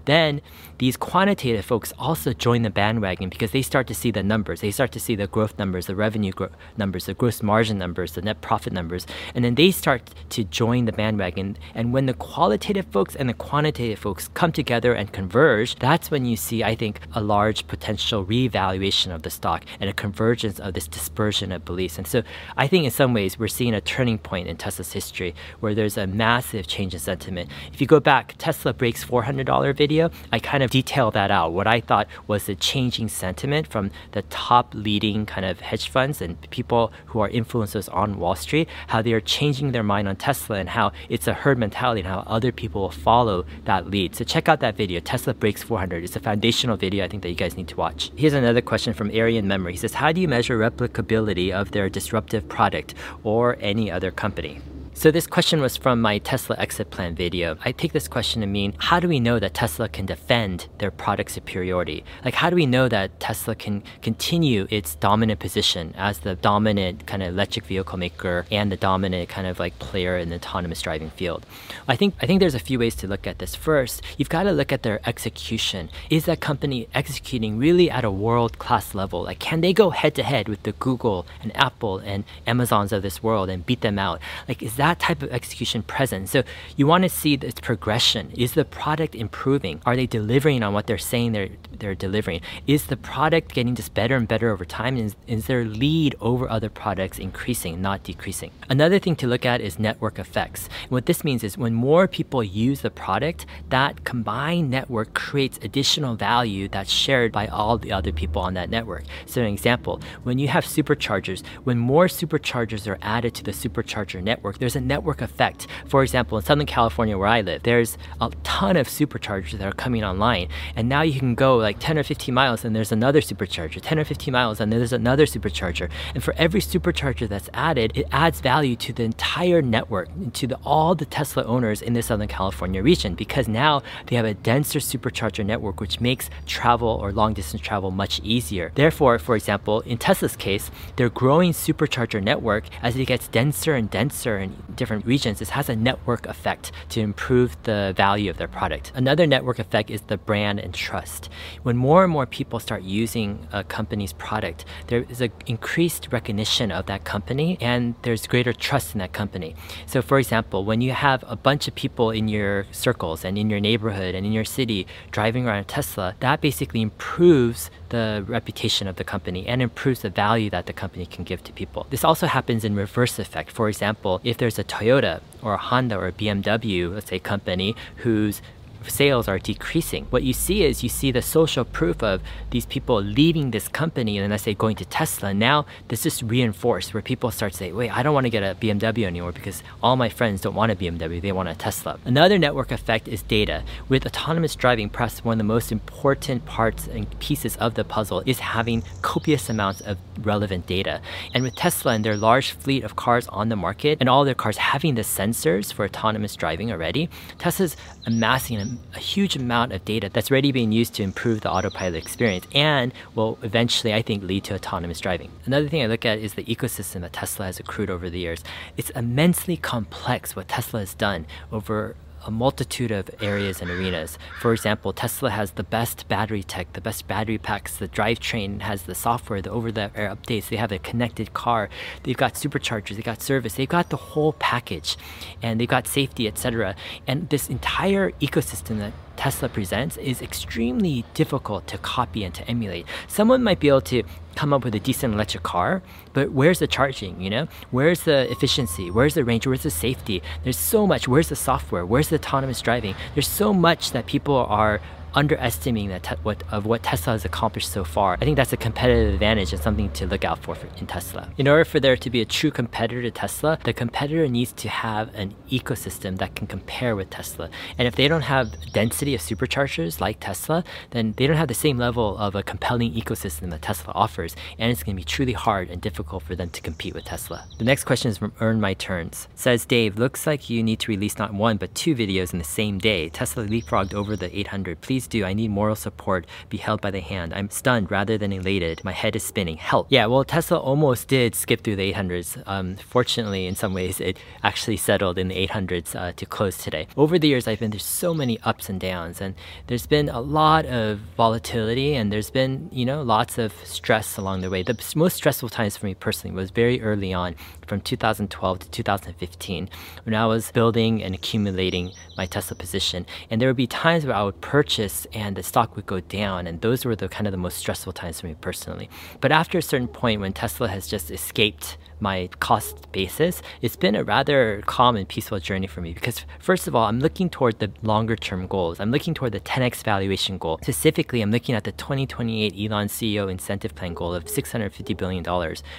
then 0.05 0.41
these 0.79 0.95
quantitative 0.95 1.65
folks 1.65 1.91
also 1.99 2.31
join 2.31 2.61
the 2.61 2.69
bandwagon 2.69 3.27
because 3.29 3.51
they 3.51 3.61
start 3.61 3.85
to 3.87 3.93
see 3.93 4.11
the 4.11 4.23
numbers. 4.23 4.61
They 4.61 4.71
start 4.71 4.93
to 4.93 4.99
see 4.99 5.15
the 5.15 5.27
growth 5.27 5.59
numbers, 5.59 5.87
the 5.87 5.95
revenue 5.95 6.31
gro- 6.31 6.51
numbers, 6.77 7.05
the 7.05 7.13
gross 7.13 7.43
margin 7.43 7.77
numbers, 7.77 8.13
the 8.13 8.21
net 8.21 8.39
profit 8.39 8.71
numbers, 8.71 9.05
and 9.35 9.43
then 9.43 9.55
they 9.55 9.71
start 9.71 10.13
to 10.29 10.43
join 10.45 10.85
the 10.85 10.93
bandwagon. 10.93 11.57
And 11.75 11.91
when 11.91 12.05
the 12.05 12.13
qualitative 12.13 12.85
folks 12.85 13.15
and 13.15 13.27
the 13.27 13.33
quantitative 13.33 13.99
folks 13.99 14.29
come 14.33 14.53
together 14.53 14.93
and 14.93 15.11
converge, 15.11 15.75
that's 15.75 16.11
when 16.11 16.25
you 16.25 16.37
see, 16.37 16.63
I 16.63 16.75
think, 16.75 17.01
a 17.13 17.21
large 17.21 17.67
potential 17.67 18.23
revaluation 18.23 19.11
of 19.11 19.23
the 19.23 19.29
stock 19.29 19.65
and 19.81 19.89
a 19.89 19.93
convergence 19.93 20.59
of 20.59 20.73
this 20.73 20.87
dispersion 20.87 21.51
of 21.51 21.65
beliefs. 21.65 21.97
And 21.97 22.07
so 22.07 22.23
I 22.55 22.67
think 22.67 22.85
in 22.85 22.91
some 22.91 23.13
ways 23.13 23.37
we're 23.37 23.47
seeing 23.49 23.73
a 23.73 23.81
turning 23.81 24.17
point 24.17 24.47
in 24.47 24.55
Tesla's 24.55 24.88
history 24.93 25.35
where 25.59 25.75
there's 25.75 25.97
a 25.97 26.07
massive 26.07 26.67
change 26.67 26.93
in 26.93 26.99
sentiment. 26.99 27.49
If 27.73 27.81
you 27.81 27.87
go 27.87 27.99
back, 27.99 28.35
Tesla 28.37 28.73
breaks 28.73 29.03
$400 29.03 29.75
video, 29.75 30.09
I 30.31 30.39
kind 30.39 30.63
of 30.63 30.71
detail 30.71 31.11
that 31.11 31.31
out. 31.31 31.53
What 31.53 31.67
I 31.67 31.81
thought 31.81 32.07
was 32.27 32.45
the 32.45 32.55
changing 32.55 33.09
sentiment 33.09 33.67
from 33.67 33.91
the 34.11 34.21
top 34.23 34.73
leading 34.73 35.25
kind 35.25 35.45
of 35.45 35.59
hedge 35.61 35.89
funds 35.89 36.21
and 36.21 36.39
people 36.49 36.91
who 37.07 37.19
are 37.19 37.29
influencers 37.29 37.93
on 37.93 38.19
Wall 38.19 38.35
Street, 38.35 38.67
how 38.87 39.01
they 39.01 39.13
are 39.13 39.21
changing 39.21 39.71
their 39.71 39.83
mind 39.83 40.07
on 40.07 40.15
Tesla 40.15 40.57
and 40.57 40.69
how 40.69 40.91
it's 41.09 41.27
a 41.27 41.33
herd 41.33 41.57
mentality 41.57 42.01
and 42.01 42.09
how 42.09 42.23
other 42.27 42.51
people 42.51 42.81
will 42.81 42.91
follow 42.91 43.45
that 43.65 43.89
lead. 43.89 44.15
So 44.15 44.23
check 44.23 44.49
out 44.49 44.59
that 44.59 44.75
video, 44.75 44.99
Tesla 44.99 45.33
breaks 45.33 45.63
400. 45.63 46.03
It's 46.03 46.15
a 46.15 46.19
foundational 46.19 46.77
video 46.77 47.05
I 47.05 47.07
think 47.07 47.23
that 47.23 47.29
you 47.29 47.35
guys 47.35 47.57
need 47.57 47.67
to 47.69 47.75
watch. 47.75 48.11
Here's 48.15 48.33
another 48.33 48.61
question 48.61 48.93
from 48.93 49.11
Arian 49.11 49.47
Memory. 49.47 49.73
He 49.73 49.77
says, 49.77 49.93
how 49.93 50.11
do 50.11 50.21
you 50.21 50.27
measure 50.27 50.57
replicability 50.57 51.51
of 51.51 51.71
their 51.71 51.89
disruptive 51.89 52.47
product 52.47 52.93
or 53.23 53.57
any 53.59 53.91
other 53.91 54.11
company? 54.11 54.61
So 54.99 55.11
this 55.11 55.27
question 55.27 55.61
was 55.61 55.77
from 55.77 56.01
my 56.01 56.17
Tesla 56.17 56.57
exit 56.59 56.91
plan 56.91 57.15
video. 57.15 57.57
I 57.63 57.71
take 57.71 57.93
this 57.93 58.09
question 58.09 58.41
to 58.41 58.47
mean, 58.47 58.73
how 58.79 58.99
do 58.99 59.07
we 59.07 59.21
know 59.21 59.39
that 59.39 59.53
Tesla 59.53 59.87
can 59.87 60.05
defend 60.05 60.67
their 60.79 60.91
product 60.91 61.31
superiority? 61.31 62.03
Like, 62.25 62.33
how 62.33 62.49
do 62.49 62.57
we 62.57 62.65
know 62.65 62.89
that 62.89 63.17
Tesla 63.17 63.55
can 63.55 63.81
continue 64.01 64.67
its 64.69 64.95
dominant 64.95 65.39
position 65.39 65.93
as 65.97 66.19
the 66.19 66.35
dominant 66.35 67.07
kind 67.07 67.23
of 67.23 67.29
electric 67.29 67.63
vehicle 67.63 67.97
maker 67.97 68.45
and 68.51 68.69
the 68.69 68.75
dominant 68.75 69.29
kind 69.29 69.47
of 69.47 69.57
like 69.57 69.79
player 69.79 70.17
in 70.17 70.27
the 70.27 70.35
autonomous 70.35 70.81
driving 70.81 71.11
field? 71.11 71.45
I 71.87 71.95
think 71.95 72.15
I 72.21 72.25
think 72.25 72.41
there's 72.41 72.53
a 72.53 72.59
few 72.59 72.77
ways 72.77 72.95
to 72.95 73.07
look 73.07 73.25
at 73.25 73.39
this. 73.39 73.55
First, 73.55 74.01
you've 74.17 74.27
got 74.27 74.43
to 74.43 74.51
look 74.51 74.73
at 74.73 74.83
their 74.83 74.99
execution. 75.05 75.89
Is 76.09 76.25
that 76.25 76.41
company 76.41 76.89
executing 76.93 77.57
really 77.57 77.89
at 77.89 78.03
a 78.03 78.11
world-class 78.11 78.93
level? 78.93 79.23
Like, 79.23 79.39
can 79.39 79.61
they 79.61 79.71
go 79.71 79.91
head 79.91 80.13
to 80.15 80.23
head 80.23 80.49
with 80.49 80.63
the 80.63 80.73
Google 80.73 81.25
and 81.41 81.55
Apple 81.55 81.99
and 81.99 82.25
Amazons 82.45 82.91
of 82.91 83.01
this 83.01 83.23
world 83.23 83.49
and 83.49 83.65
beat 83.65 83.79
them 83.79 83.97
out? 83.97 84.19
Like, 84.45 84.61
is 84.61 84.75
that 84.75 84.88
that 84.89 84.99
type 84.99 85.21
of 85.21 85.31
execution 85.31 85.83
present. 85.83 86.29
So 86.29 86.43
you 86.75 86.87
want 86.87 87.03
to 87.03 87.09
see 87.09 87.35
this 87.35 87.53
progression. 87.53 88.31
Is 88.35 88.53
the 88.53 88.65
product 88.65 89.13
improving? 89.13 89.81
Are 89.85 89.95
they 89.95 90.07
delivering 90.07 90.63
on 90.63 90.73
what 90.73 90.87
they're 90.87 90.97
saying 90.97 91.33
they're 91.33 91.49
they're 91.79 91.95
delivering? 91.95 92.41
Is 92.67 92.87
the 92.87 92.97
product 92.97 93.53
getting 93.53 93.75
just 93.75 93.93
better 93.93 94.15
and 94.15 94.27
better 94.27 94.49
over 94.49 94.65
time? 94.65 94.97
Is, 94.97 95.15
is 95.27 95.47
their 95.47 95.63
lead 95.65 96.15
over 96.19 96.49
other 96.49 96.69
products 96.69 97.19
increasing, 97.19 97.81
not 97.81 98.03
decreasing? 98.03 98.51
Another 98.69 98.99
thing 98.99 99.15
to 99.17 99.27
look 99.27 99.45
at 99.45 99.61
is 99.61 99.79
network 99.79 100.19
effects. 100.19 100.67
And 100.83 100.91
what 100.91 101.05
this 101.05 101.23
means 101.23 101.43
is 101.43 101.57
when 101.57 101.73
more 101.73 102.07
people 102.07 102.43
use 102.43 102.81
the 102.81 102.89
product, 102.89 103.45
that 103.69 104.03
combined 104.03 104.69
network 104.69 105.13
creates 105.13 105.59
additional 105.61 106.15
value 106.15 106.67
that's 106.67 106.91
shared 106.91 107.31
by 107.31 107.47
all 107.47 107.77
the 107.77 107.91
other 107.91 108.11
people 108.11 108.41
on 108.41 108.53
that 108.55 108.69
network. 108.69 109.03
So, 109.25 109.41
an 109.41 109.47
example, 109.47 110.01
when 110.23 110.39
you 110.39 110.47
have 110.49 110.65
superchargers, 110.65 111.43
when 111.63 111.77
more 111.77 112.07
superchargers 112.07 112.87
are 112.87 112.97
added 113.01 113.33
to 113.35 113.43
the 113.43 113.51
supercharger 113.51 114.21
network, 114.21 114.57
there's 114.57 114.75
a 114.79 114.85
network 114.85 115.21
effect. 115.21 115.67
For 115.85 116.01
example, 116.03 116.37
in 116.37 116.43
Southern 116.43 116.65
California, 116.65 117.17
where 117.17 117.27
I 117.27 117.41
live, 117.41 117.63
there's 117.63 117.97
a 118.21 118.31
ton 118.43 118.77
of 118.77 118.87
superchargers 118.87 119.57
that 119.57 119.67
are 119.67 119.73
coming 119.73 120.03
online, 120.03 120.47
and 120.75 120.87
now 120.87 121.01
you 121.01 121.19
can 121.19 121.35
go 121.35 121.57
like 121.57 121.77
10 121.79 121.97
or 121.97 122.03
15 122.03 122.33
miles 122.33 122.65
and 122.65 122.75
there's 122.75 122.91
another 122.91 123.21
supercharger, 123.21 123.79
10 123.81 123.99
or 123.99 124.05
15 124.05 124.31
miles 124.31 124.59
and 124.59 124.71
there's 124.71 124.93
another 124.93 125.25
supercharger. 125.25 125.89
And 126.15 126.23
for 126.23 126.33
every 126.37 126.61
supercharger 126.61 127.27
that's 127.27 127.49
added, 127.53 127.91
it 127.95 128.07
adds 128.11 128.39
value 128.41 128.75
to 128.77 128.93
the 128.93 129.03
entire 129.03 129.61
network, 129.61 130.09
to 130.33 130.47
the, 130.47 130.55
all 130.63 130.95
the 130.95 131.05
Tesla 131.05 131.43
owners 131.43 131.81
in 131.81 131.93
the 131.93 132.01
Southern 132.01 132.27
California 132.27 132.81
region 132.81 133.15
because 133.15 133.47
now 133.47 133.81
they 134.07 134.15
have 134.15 134.25
a 134.25 134.33
denser 134.33 134.79
supercharger 134.79 135.45
network 135.45 135.81
which 135.81 135.99
makes 135.99 136.29
travel 136.45 136.87
or 136.87 137.11
long 137.11 137.33
distance 137.33 137.61
travel 137.61 137.91
much 137.91 138.21
easier. 138.23 138.71
Therefore, 138.75 139.19
for 139.19 139.35
example, 139.35 139.81
in 139.81 139.97
Tesla's 139.97 140.35
case, 140.35 140.71
their 140.95 141.09
growing 141.09 141.51
supercharger 141.51 142.23
network 142.23 142.63
as 142.81 142.95
it 142.95 143.05
gets 143.05 143.27
denser 143.27 143.75
and 143.75 143.89
denser 143.89 144.37
in 144.37 144.55
different 144.75 145.05
regions, 145.05 145.39
this 145.39 145.49
has 145.49 145.69
a 145.69 145.75
network 145.75 146.25
effect 146.25 146.71
to 146.89 147.01
improve 147.01 147.57
the 147.63 147.93
value 147.95 148.29
of 148.29 148.37
their 148.37 148.47
product. 148.47 148.91
Another 148.95 149.25
network 149.25 149.59
effect 149.59 149.89
is 149.89 150.01
the 150.01 150.17
brand 150.17 150.59
and 150.59 150.73
trust 150.73 151.29
when 151.63 151.77
more 151.77 152.03
and 152.03 152.11
more 152.11 152.25
people 152.25 152.59
start 152.59 152.83
using 152.83 153.47
a 153.51 153.63
company's 153.63 154.13
product, 154.13 154.65
there 154.87 155.05
is 155.09 155.21
an 155.21 155.31
increased 155.45 156.07
recognition 156.11 156.71
of 156.71 156.85
that 156.87 157.03
company 157.03 157.57
and 157.61 157.95
there's 158.03 158.27
greater 158.27 158.53
trust 158.53 158.93
in 158.93 158.99
that 158.99 159.13
company. 159.13 159.55
So, 159.85 160.01
for 160.01 160.19
example, 160.19 160.65
when 160.65 160.81
you 160.81 160.91
have 160.91 161.23
a 161.27 161.35
bunch 161.35 161.67
of 161.67 161.75
people 161.75 162.11
in 162.11 162.27
your 162.27 162.65
circles 162.71 163.25
and 163.25 163.37
in 163.37 163.49
your 163.49 163.59
neighborhood 163.59 164.15
and 164.15 164.25
in 164.25 164.31
your 164.31 164.45
city 164.45 164.87
driving 165.11 165.47
around 165.47 165.59
a 165.59 165.63
Tesla, 165.63 166.15
that 166.19 166.41
basically 166.41 166.81
improves 166.81 167.69
the 167.89 168.23
reputation 168.27 168.87
of 168.87 168.95
the 168.97 169.03
company 169.03 169.47
and 169.47 169.61
improves 169.61 170.01
the 170.01 170.09
value 170.09 170.49
that 170.49 170.65
the 170.67 170.73
company 170.73 171.05
can 171.05 171.23
give 171.23 171.43
to 171.43 171.51
people. 171.53 171.87
This 171.89 172.03
also 172.03 172.27
happens 172.27 172.63
in 172.63 172.75
reverse 172.75 173.17
effect. 173.19 173.51
For 173.51 173.67
example, 173.67 174.21
if 174.23 174.37
there's 174.37 174.48
a 174.57 174.63
Toyota 174.63 175.21
or 175.43 175.53
a 175.53 175.57
Honda 175.57 175.95
or 175.97 176.07
a 176.07 176.11
BMW, 176.11 176.91
let's 176.93 177.09
say 177.09 177.19
company 177.19 177.75
whose 177.97 178.41
sales 178.87 179.27
are 179.27 179.39
decreasing. 179.39 180.05
What 180.09 180.23
you 180.23 180.33
see 180.33 180.63
is 180.63 180.83
you 180.83 180.89
see 180.89 181.11
the 181.11 181.21
social 181.21 181.65
proof 181.65 182.01
of 182.03 182.21
these 182.51 182.65
people 182.65 183.01
leaving 183.01 183.51
this 183.51 183.67
company 183.67 184.17
and 184.17 184.29
let's 184.31 184.43
say 184.43 184.53
going 184.53 184.75
to 184.77 184.85
Tesla. 184.85 185.33
Now 185.33 185.65
this 185.87 186.05
is 186.05 186.23
reinforced 186.23 186.93
where 186.93 187.03
people 187.03 187.31
start 187.31 187.53
to 187.53 187.57
say, 187.57 187.71
wait, 187.71 187.95
I 187.95 188.03
don't 188.03 188.13
want 188.13 188.25
to 188.25 188.29
get 188.29 188.43
a 188.43 188.55
BMW 188.55 189.05
anymore 189.05 189.31
because 189.31 189.63
all 189.83 189.95
my 189.95 190.09
friends 190.09 190.41
don't 190.41 190.55
want 190.55 190.71
a 190.71 190.75
BMW, 190.75 191.21
they 191.21 191.31
want 191.31 191.49
a 191.49 191.55
Tesla. 191.55 191.99
Another 192.05 192.37
network 192.37 192.71
effect 192.71 193.07
is 193.07 193.21
data. 193.23 193.63
With 193.89 194.05
autonomous 194.05 194.55
driving, 194.55 194.89
perhaps 194.89 195.23
one 195.23 195.33
of 195.33 195.37
the 195.39 195.43
most 195.43 195.71
important 195.71 196.45
parts 196.45 196.87
and 196.87 197.19
pieces 197.19 197.55
of 197.57 197.73
the 197.75 197.83
puzzle 197.83 198.23
is 198.25 198.39
having 198.39 198.83
copious 199.01 199.49
amounts 199.49 199.81
of 199.81 199.97
relevant 200.21 200.67
data. 200.67 201.01
And 201.33 201.43
with 201.43 201.55
Tesla 201.55 201.93
and 201.93 202.03
their 202.03 202.17
large 202.17 202.51
fleet 202.51 202.83
of 202.83 202.95
cars 202.95 203.27
on 203.29 203.49
the 203.49 203.55
market 203.55 203.97
and 203.99 204.09
all 204.09 204.25
their 204.25 204.35
cars 204.35 204.57
having 204.57 204.95
the 204.95 205.01
sensors 205.01 205.71
for 205.73 205.85
autonomous 205.85 206.35
driving 206.35 206.71
already, 206.71 207.09
Tesla's 207.37 207.75
amassing 208.05 208.57
an 208.57 208.68
a 208.95 208.99
huge 208.99 209.35
amount 209.35 209.71
of 209.71 209.85
data 209.85 210.09
that's 210.11 210.31
already 210.31 210.51
being 210.51 210.71
used 210.71 210.93
to 210.95 211.03
improve 211.03 211.41
the 211.41 211.51
autopilot 211.51 212.01
experience 212.01 212.45
and 212.53 212.93
will 213.15 213.37
eventually, 213.41 213.93
I 213.93 214.01
think, 214.01 214.23
lead 214.23 214.43
to 214.45 214.55
autonomous 214.55 214.99
driving. 214.99 215.31
Another 215.45 215.69
thing 215.69 215.81
I 215.81 215.87
look 215.87 216.05
at 216.05 216.19
is 216.19 216.33
the 216.33 216.43
ecosystem 216.43 217.01
that 217.01 217.13
Tesla 217.13 217.45
has 217.45 217.59
accrued 217.59 217.89
over 217.89 218.09
the 218.09 218.19
years. 218.19 218.43
It's 218.77 218.89
immensely 218.91 219.57
complex 219.57 220.35
what 220.35 220.47
Tesla 220.47 220.81
has 220.81 220.93
done 220.93 221.25
over 221.51 221.95
a 222.25 222.31
multitude 222.31 222.91
of 222.91 223.09
areas 223.21 223.61
and 223.61 223.69
arenas. 223.69 224.17
For 224.39 224.53
example, 224.53 224.93
Tesla 224.93 225.29
has 225.29 225.51
the 225.51 225.63
best 225.63 226.07
battery 226.07 226.43
tech, 226.43 226.73
the 226.73 226.81
best 226.81 227.07
battery 227.07 227.37
packs, 227.37 227.77
the 227.77 227.87
drivetrain 227.87 228.61
has 228.61 228.83
the 228.83 228.95
software, 228.95 229.41
the 229.41 229.51
over-the-air 229.51 230.15
updates, 230.15 230.49
they 230.49 230.55
have 230.57 230.71
a 230.71 230.79
connected 230.79 231.33
car, 231.33 231.69
they've 232.03 232.17
got 232.17 232.33
superchargers, 232.33 232.95
they've 232.95 233.03
got 233.03 233.21
service, 233.21 233.53
they've 233.53 233.69
got 233.69 233.89
the 233.89 233.97
whole 233.97 234.33
package, 234.33 234.97
and 235.41 235.59
they've 235.59 235.67
got 235.67 235.87
safety, 235.87 236.27
etc. 236.27 236.75
And 237.07 237.29
this 237.29 237.49
entire 237.49 238.11
ecosystem 238.21 238.79
that 238.79 238.93
Tesla 239.19 239.49
presents 239.49 239.97
is 239.97 240.21
extremely 240.21 241.03
difficult 241.13 241.67
to 241.67 241.77
copy 241.79 242.23
and 242.23 242.33
to 242.33 242.47
emulate. 242.47 242.85
Someone 243.09 243.43
might 243.43 243.59
be 243.59 243.67
able 243.67 243.81
to 243.81 244.01
come 244.35 244.53
up 244.53 244.63
with 244.63 244.73
a 244.73 244.79
decent 244.79 245.13
electric 245.13 245.43
car, 245.43 245.81
but 246.13 246.31
where's 246.31 246.59
the 246.59 246.67
charging, 246.67 247.19
you 247.19 247.29
know? 247.29 247.45
Where's 247.69 248.03
the 248.03 248.31
efficiency? 248.31 248.89
Where's 248.89 249.15
the 249.15 249.25
range? 249.25 249.45
Where's 249.45 249.63
the 249.63 249.71
safety? 249.71 250.23
There's 250.45 250.57
so 250.57 250.87
much. 250.87 251.05
Where's 251.09 251.27
the 251.27 251.35
software? 251.35 251.85
Where's 251.85 252.07
the 252.07 252.15
autonomous 252.15 252.61
driving? 252.61 252.95
There's 253.13 253.27
so 253.27 253.53
much 253.53 253.91
that 253.91 254.05
people 254.05 254.37
are 254.37 254.79
underestimating 255.13 255.89
that 255.89 256.05
what 256.23 256.43
of 256.51 256.65
what 256.65 256.83
Tesla 256.83 257.13
has 257.13 257.25
accomplished 257.25 257.71
so 257.71 257.83
far. 257.83 258.13
I 258.13 258.25
think 258.25 258.35
that's 258.35 258.53
a 258.53 258.57
competitive 258.57 259.13
advantage 259.13 259.53
and 259.53 259.61
something 259.61 259.91
to 259.93 260.07
look 260.07 260.23
out 260.23 260.43
for, 260.43 260.55
for 260.55 260.67
in 260.77 260.87
Tesla. 260.87 261.31
In 261.37 261.47
order 261.47 261.65
for 261.65 261.79
there 261.79 261.97
to 261.97 262.09
be 262.09 262.21
a 262.21 262.25
true 262.25 262.51
competitor 262.51 263.01
to 263.01 263.11
Tesla, 263.11 263.59
the 263.63 263.73
competitor 263.73 264.27
needs 264.27 264.51
to 264.53 264.69
have 264.69 265.13
an 265.15 265.35
ecosystem 265.49 266.17
that 266.17 266.35
can 266.35 266.47
compare 266.47 266.95
with 266.95 267.09
Tesla. 267.09 267.49
And 267.77 267.87
if 267.87 267.95
they 267.95 268.07
don't 268.07 268.21
have 268.21 268.53
density 268.71 269.15
of 269.15 269.21
superchargers 269.21 269.99
like 269.99 270.19
Tesla, 270.19 270.63
then 270.91 271.13
they 271.17 271.27
don't 271.27 271.37
have 271.37 271.47
the 271.47 271.53
same 271.53 271.77
level 271.77 272.17
of 272.17 272.35
a 272.35 272.43
compelling 272.43 272.93
ecosystem 272.93 273.49
that 273.51 273.61
Tesla 273.61 273.93
offers, 273.95 274.35
and 274.57 274.71
it's 274.71 274.83
going 274.83 274.95
to 274.95 274.99
be 274.99 275.03
truly 275.03 275.33
hard 275.33 275.69
and 275.69 275.81
difficult 275.81 276.23
for 276.23 276.35
them 276.35 276.49
to 276.49 276.61
compete 276.61 276.93
with 276.93 277.05
Tesla. 277.05 277.45
The 277.57 277.63
next 277.63 277.85
question 277.85 278.11
is 278.11 278.17
from 278.17 278.33
Earn 278.39 278.61
My 278.61 278.73
Turns. 278.73 279.27
Says 279.35 279.65
Dave, 279.65 279.97
looks 279.97 280.25
like 280.27 280.49
you 280.49 280.63
need 280.63 280.79
to 280.79 280.91
release 280.91 281.17
not 281.17 281.33
one 281.33 281.57
but 281.57 281.73
two 281.75 281.95
videos 281.95 282.33
in 282.33 282.39
the 282.39 282.45
same 282.45 282.77
day. 282.77 283.09
Tesla 283.09 283.45
leapfrogged 283.45 283.93
over 283.93 284.15
the 284.15 284.37
800. 284.37 284.81
Please 284.81 284.98
please 284.99 285.07
do. 285.07 285.23
I 285.23 285.33
need 285.33 285.49
moral 285.49 285.77
support. 285.77 286.27
Be 286.49 286.57
held 286.57 286.81
by 286.81 286.91
the 286.91 286.99
hand. 286.99 287.33
I'm 287.33 287.49
stunned 287.49 287.89
rather 287.89 288.17
than 288.17 288.33
elated. 288.33 288.83
My 288.83 288.91
head 288.91 289.15
is 289.15 289.23
spinning. 289.23 289.55
Help. 289.55 289.87
Yeah, 289.89 290.07
well, 290.07 290.25
Tesla 290.25 290.59
almost 290.59 291.07
did 291.07 291.35
skip 291.35 291.63
through 291.63 291.77
the 291.77 291.93
800s. 291.93 292.43
Um, 292.45 292.75
fortunately, 292.75 293.47
in 293.47 293.55
some 293.55 293.73
ways, 293.73 294.01
it 294.01 294.17
actually 294.43 294.75
settled 294.75 295.17
in 295.17 295.29
the 295.29 295.47
800s 295.47 295.95
uh, 295.95 296.11
to 296.17 296.25
close 296.25 296.57
today. 296.57 296.85
Over 296.97 297.17
the 297.17 297.29
years, 297.29 297.47
I've 297.47 297.59
been 297.59 297.71
through 297.71 297.79
so 297.79 298.13
many 298.13 298.41
ups 298.41 298.67
and 298.67 298.77
downs, 298.77 299.21
and 299.21 299.35
there's 299.67 299.87
been 299.87 300.09
a 300.09 300.19
lot 300.19 300.65
of 300.65 300.99
volatility, 301.15 301.95
and 301.95 302.11
there's 302.11 302.29
been, 302.29 302.67
you 302.73 302.85
know, 302.85 303.01
lots 303.01 303.37
of 303.37 303.53
stress 303.63 304.17
along 304.17 304.41
the 304.41 304.49
way. 304.49 304.63
The 304.63 304.77
most 304.97 305.15
stressful 305.15 305.47
times 305.47 305.77
for 305.77 305.85
me 305.85 305.93
personally 305.93 306.35
was 306.35 306.51
very 306.51 306.81
early 306.81 307.13
on, 307.13 307.35
from 307.69 307.79
2012 307.81 308.59
to 308.59 308.69
2015, 308.69 309.69
when 310.03 310.15
I 310.15 310.25
was 310.25 310.51
building 310.51 311.01
and 311.03 311.15
accumulating 311.15 311.91
my 312.17 312.25
Tesla 312.25 312.57
position. 312.57 313.05
And 313.29 313.39
there 313.39 313.47
would 313.47 313.55
be 313.55 313.67
times 313.67 314.05
where 314.05 314.15
I 314.15 314.23
would 314.23 314.41
purchase 314.41 315.07
and 315.13 315.35
the 315.35 315.43
stock 315.43 315.75
would 315.75 315.85
go 315.85 315.99
down. 315.99 316.47
And 316.47 316.59
those 316.61 316.83
were 316.83 316.95
the 316.95 317.07
kind 317.07 317.27
of 317.27 317.31
the 317.31 317.37
most 317.37 317.57
stressful 317.57 317.93
times 317.93 318.19
for 318.19 318.27
me 318.27 318.35
personally. 318.41 318.89
But 319.21 319.31
after 319.31 319.57
a 319.57 319.61
certain 319.61 319.87
point 319.87 320.19
when 320.19 320.33
Tesla 320.33 320.67
has 320.67 320.87
just 320.87 321.11
escaped 321.11 321.77
my 322.01 322.29
cost 322.39 322.91
basis, 322.91 323.41
it's 323.61 323.75
been 323.75 323.95
a 323.95 324.03
rather 324.03 324.61
calm 324.65 324.95
and 324.95 325.07
peaceful 325.07 325.39
journey 325.39 325.67
for 325.67 325.81
me 325.81 325.93
because, 325.93 326.25
first 326.39 326.67
of 326.67 326.75
all, 326.75 326.85
I'm 326.85 326.99
looking 326.99 327.29
toward 327.29 327.59
the 327.59 327.71
longer 327.81 328.15
term 328.15 328.47
goals. 328.47 328.79
I'm 328.79 328.91
looking 328.91 329.13
toward 329.13 329.31
the 329.31 329.39
10x 329.39 329.83
valuation 329.83 330.37
goal. 330.37 330.59
Specifically, 330.61 331.21
I'm 331.21 331.31
looking 331.31 331.55
at 331.55 331.63
the 331.63 331.71
2028 331.71 332.53
Elon 332.57 332.87
CEO 332.87 333.29
incentive 333.29 333.75
plan 333.75 333.93
goal 333.93 334.13
of 334.13 334.25
$650 334.25 334.97
billion 334.97 335.23